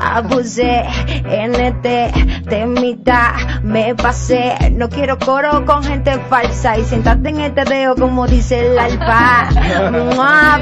Abusé 0.00 0.84
en 1.08 1.56
este 1.56 2.12
temita. 2.48 3.60
Me 3.64 3.96
pasé. 3.96 4.54
No 4.70 4.88
quiero 4.88 5.18
con 5.66 5.82
gente 5.82 6.18
falsa. 6.28 6.76
Y 6.76 6.84
sentate 6.84 7.30
en 7.30 7.40
este 7.40 7.64
dedo 7.64 7.94
como 7.96 8.26
dice 8.26 8.66
el 8.66 8.78
alfa. 8.78 9.48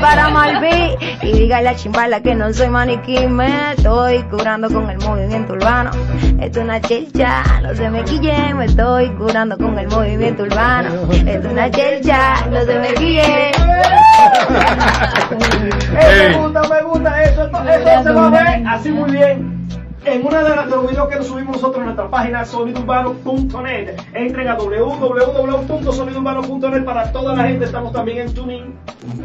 Para 0.00 0.28
Malví. 0.30 0.96
Y 1.22 1.32
diga 1.32 1.60
la 1.60 1.74
chimbala 1.74 2.20
que 2.20 2.34
no 2.34 2.52
soy 2.52 2.68
maniquí. 2.68 3.26
Me 3.26 3.72
estoy 3.72 4.22
curando 4.24 4.70
con 4.70 4.88
el 4.88 4.98
movimiento 4.98 5.54
urbano. 5.54 5.90
Es 6.40 6.56
una 6.56 6.80
chelcha. 6.80 7.42
No 7.62 7.74
se 7.74 7.90
me 7.90 8.04
quillen. 8.04 8.56
Me 8.56 8.66
estoy 8.66 9.08
curando 9.16 9.58
con 9.58 9.78
el 9.78 9.88
movimiento 9.88 10.44
urbano. 10.44 10.90
Es 11.12 11.44
una 11.44 11.70
chelcha. 11.70 12.46
No 12.46 12.60
se 12.64 12.78
me 12.78 12.94
quillen. 12.94 13.52
Ey. 16.00 16.28
me 16.28 16.38
gusta, 16.38 16.62
me 16.62 16.82
gusta 16.82 17.22
eso. 17.22 17.46
Eso 17.46 18.02
se 18.02 18.12
va 18.12 18.26
a 18.26 18.30
ver 18.30 18.66
así 18.66 18.90
muy 18.90 19.10
bien. 19.10 19.58
En 20.10 20.26
uno 20.26 20.42
de, 20.42 20.56
los 20.70 20.88
videos 20.88 21.08
que 21.08 21.16
nos 21.16 21.26
subimos 21.26 21.56
nosotros 21.56 21.78
en 21.78 21.84
nuestra 21.84 22.08
página 22.08 22.42
sonidourbano.net. 22.44 23.96
Entren 24.14 24.48
a 24.48 24.54
www.sonidourbano.net 24.54 26.84
para 26.84 27.12
toda 27.12 27.34
la 27.34 27.42
gente. 27.44 27.66
Estamos 27.66 27.92
también 27.92 28.18
en 28.18 28.32
TuneIn. 28.32 28.74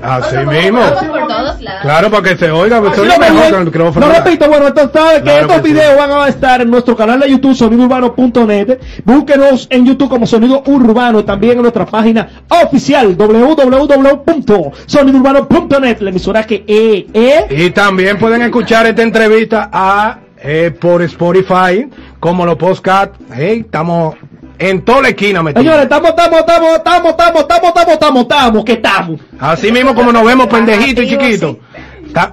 Así 0.01 0.35
mismo. 0.37 0.79
vamos, 0.79 1.03
Por 1.05 1.27
todos 1.27 1.61
lados. 1.61 1.81
Claro, 1.81 2.09
para 2.11 2.23
que 2.23 2.37
se 2.37 2.51
oiga. 2.51 2.81
Oye 2.81 3.05
lo 3.05 3.17
mejor 3.17 3.49
con 3.49 3.59
el 3.59 3.65
micrófono. 3.65 4.07
No 4.07 4.13
repito, 4.13 4.47
bueno, 4.49 4.67
entonces 4.67 4.91
sabe 4.93 5.15
que 5.15 5.21
Claro 5.23 5.39
estos 5.41 5.61
que 5.61 5.67
sí. 5.67 5.73
videos 5.73 5.97
van 5.97 6.11
a 6.11 6.27
estar 6.27 6.61
en 6.61 6.69
nuestro 6.69 6.95
canal 6.97 7.19
de 7.21 7.29
YouTube, 7.29 7.55
sonidourbano.net. 7.55 8.79
Búsquenos 9.05 9.67
en 9.69 9.85
YouTube 9.85 10.09
como 10.09 10.27
Sonido 10.27 10.63
Urbano 10.65 11.21
y 11.21 11.23
también 11.23 11.53
en 11.53 11.61
nuestra 11.61 11.85
página 11.85 12.27
oficial 12.49 13.15
www.sonidourbano.net, 13.15 15.99
la 16.01 16.09
emisora 16.09 16.43
que 16.43 16.65
eh, 16.67 17.07
eh, 17.13 17.45
Y 17.49 17.69
también 17.69 18.17
pueden 18.17 18.41
escuchar 18.41 18.85
esta 18.85 19.01
entrevista 19.01 19.69
a, 19.71 20.17
eh, 20.43 20.71
por 20.79 21.01
Spotify, 21.03 21.87
como 22.19 22.45
los 22.45 22.57
podcasts. 22.57 23.17
Hey, 23.33 23.61
estamos 23.65 24.15
en 24.59 24.81
toda 24.83 25.03
la 25.03 25.09
esquina 25.09 25.41
metidos. 25.41 25.63
Señores, 25.63 25.83
estamos, 25.83 26.09
estamos, 26.09 26.39
estamos, 26.39 26.77
estamos, 26.77 27.09
estamos, 27.11 27.41
estamos, 27.41 27.69
estamos, 27.69 27.93
estamos, 27.93 28.21
estamos, 28.23 28.65
que 28.65 28.73
estamos. 28.73 29.19
Así 29.39 29.71
mismo 29.71 29.95
como 29.95 30.11
nos 30.11 30.25
vemos 30.25 30.47
pendejitos 30.47 31.03
Activo, 31.05 31.21
chiquitos. 31.21 31.57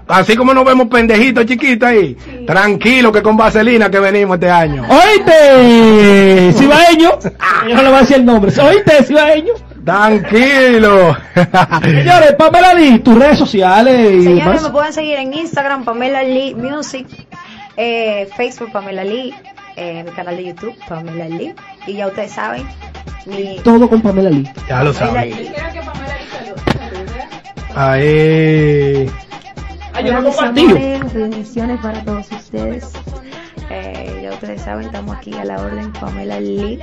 Así 0.08 0.36
como 0.36 0.52
nos 0.52 0.64
vemos 0.64 0.88
pendejitos 0.88 1.46
chiquitos 1.46 1.88
ahí. 1.88 2.14
Tranquilo 2.46 3.10
que 3.12 3.22
con 3.22 3.36
vaselina 3.36 3.90
que 3.90 3.98
venimos 3.98 4.34
este 4.34 4.50
año. 4.50 4.84
Oíste, 4.88 6.52
cibaeño. 6.52 7.10
Yo 7.68 7.74
no 7.76 7.82
le 7.82 7.88
voy 7.88 7.96
a 7.96 8.00
decir 8.00 8.16
el 8.16 8.24
nombre. 8.26 8.52
Oíste, 8.60 9.04
cibaeño. 9.04 9.54
Tranquilo. 9.84 11.16
Señores, 11.82 12.34
Pamela 12.36 12.74
Lee, 12.74 12.98
tus 12.98 13.18
redes 13.18 13.38
sociales 13.38 14.12
y 14.12 14.22
Señores, 14.24 14.44
demás. 14.44 14.62
me 14.62 14.70
pueden 14.70 14.92
seguir 14.92 15.16
en 15.18 15.32
Instagram, 15.32 15.84
Pamela 15.84 16.22
Lee 16.22 16.54
Music, 16.54 17.06
eh, 17.82 18.28
Facebook, 18.36 18.70
Pamela 18.72 19.04
Lee, 19.04 19.32
eh, 19.76 20.02
mi 20.04 20.10
canal 20.10 20.36
de 20.36 20.44
YouTube, 20.44 20.74
Pamela 20.86 21.28
Lee. 21.28 21.54
Y 21.86 21.94
ya 21.94 22.08
ustedes 22.08 22.32
saben, 22.32 22.66
Todo 23.64 23.88
con 23.88 24.02
Pamela 24.02 24.28
Lee. 24.28 24.48
Ya 24.68 24.84
lo. 24.84 24.92
Lee. 24.92 25.50
Ahí. 27.74 29.10
Ay, 29.94 30.04
yo 30.04 30.12
no 30.20 30.30
bendiciones 31.14 31.80
para 31.80 32.04
todos 32.04 32.30
ustedes. 32.32 32.90
Eh, 33.70 34.20
ya 34.24 34.30
ustedes 34.30 34.60
saben, 34.62 34.86
estamos 34.86 35.16
aquí 35.16 35.32
a 35.34 35.44
la 35.44 35.56
orden 35.62 35.90
Pamela 35.92 36.38
Lee. 36.38 36.80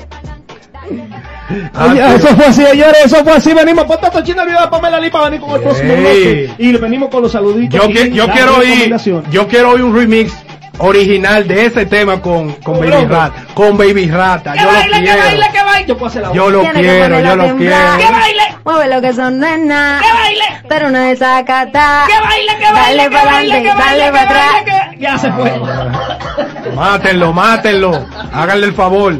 Ah, 1.73 1.88
Oye, 1.91 1.99
pero- 2.01 2.15
eso 2.15 2.27
fue 2.36 2.45
así, 2.45 2.63
señores, 2.65 2.97
eso 3.05 3.23
fue 3.23 3.33
así. 3.33 3.53
Venimos, 3.53 3.86
ponte 3.86 4.07
a 4.07 4.23
China 4.23 4.45
de 4.45 4.53
Pamela 4.69 4.99
Lee 4.99 5.10
para 5.10 5.25
venir 5.25 5.41
con 5.41 5.51
el 5.55 5.62
próximo 5.62 5.93
bloque. 5.95 6.49
Y 6.57 6.71
venimos 6.73 7.10
con 7.10 7.21
los 7.23 7.31
saluditos. 7.31 7.79
Yo, 7.81 7.88
que- 7.93 8.12
yo 8.12 8.27
quiero 8.29 8.57
oír, 8.57 8.95
yo 9.31 9.47
quiero 9.47 9.71
oír 9.71 9.83
un 9.83 9.95
remix 9.95 10.33
original 10.79 11.47
de 11.47 11.65
ese 11.65 11.85
tema 11.85 12.21
con, 12.21 12.53
con 12.55 12.79
Baby 12.79 12.89
Bronco. 12.91 13.13
Rat, 13.13 13.33
con 13.53 13.77
Baby 13.77 14.09
Rata. 14.09 14.53
Que 14.53 14.59
Yo 14.59 14.65
lo 14.65 14.71
que 14.71 14.89
quiero. 15.03 15.17
baile, 15.23 15.45
que 15.51 15.63
baile. 15.63 15.87
Yo 15.87 15.97
puedo 15.97 16.09
hacer 16.09 16.21
la 16.23 16.33
Yo 16.33 16.49
lo 16.49 16.61
quiero, 16.71 17.19
yo 17.19 17.35
lo 17.35 17.57
quiero. 17.57 17.75
Que 17.97 18.11
baile. 18.11 18.43
Mueve 18.65 18.87
lo 18.95 19.01
que 19.01 19.13
son 19.13 19.39
nena. 19.39 19.99
Que 20.01 20.13
baile. 20.13 20.43
Pero 20.67 20.89
no 20.89 20.99
desacata. 20.99 22.03
Que 22.07 22.19
baile, 22.23 22.57
que 22.59 22.71
baile, 22.73 22.97
Dale 23.03 23.09
para 23.09 23.37
adelante, 23.37 23.69
dale 23.77 24.11
para 24.11 24.21
atrás. 24.23 24.45
baile, 24.53 24.71
que- 24.91 24.99
Ya 24.99 25.17
se 25.17 25.31
fue. 25.31 25.53
Mátenlo, 26.75 27.33
mátenlo. 27.33 28.05
Háganle 28.33 28.67
el 28.67 28.73
favor. 28.73 29.13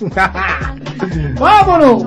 Vámonos. 1.38 2.04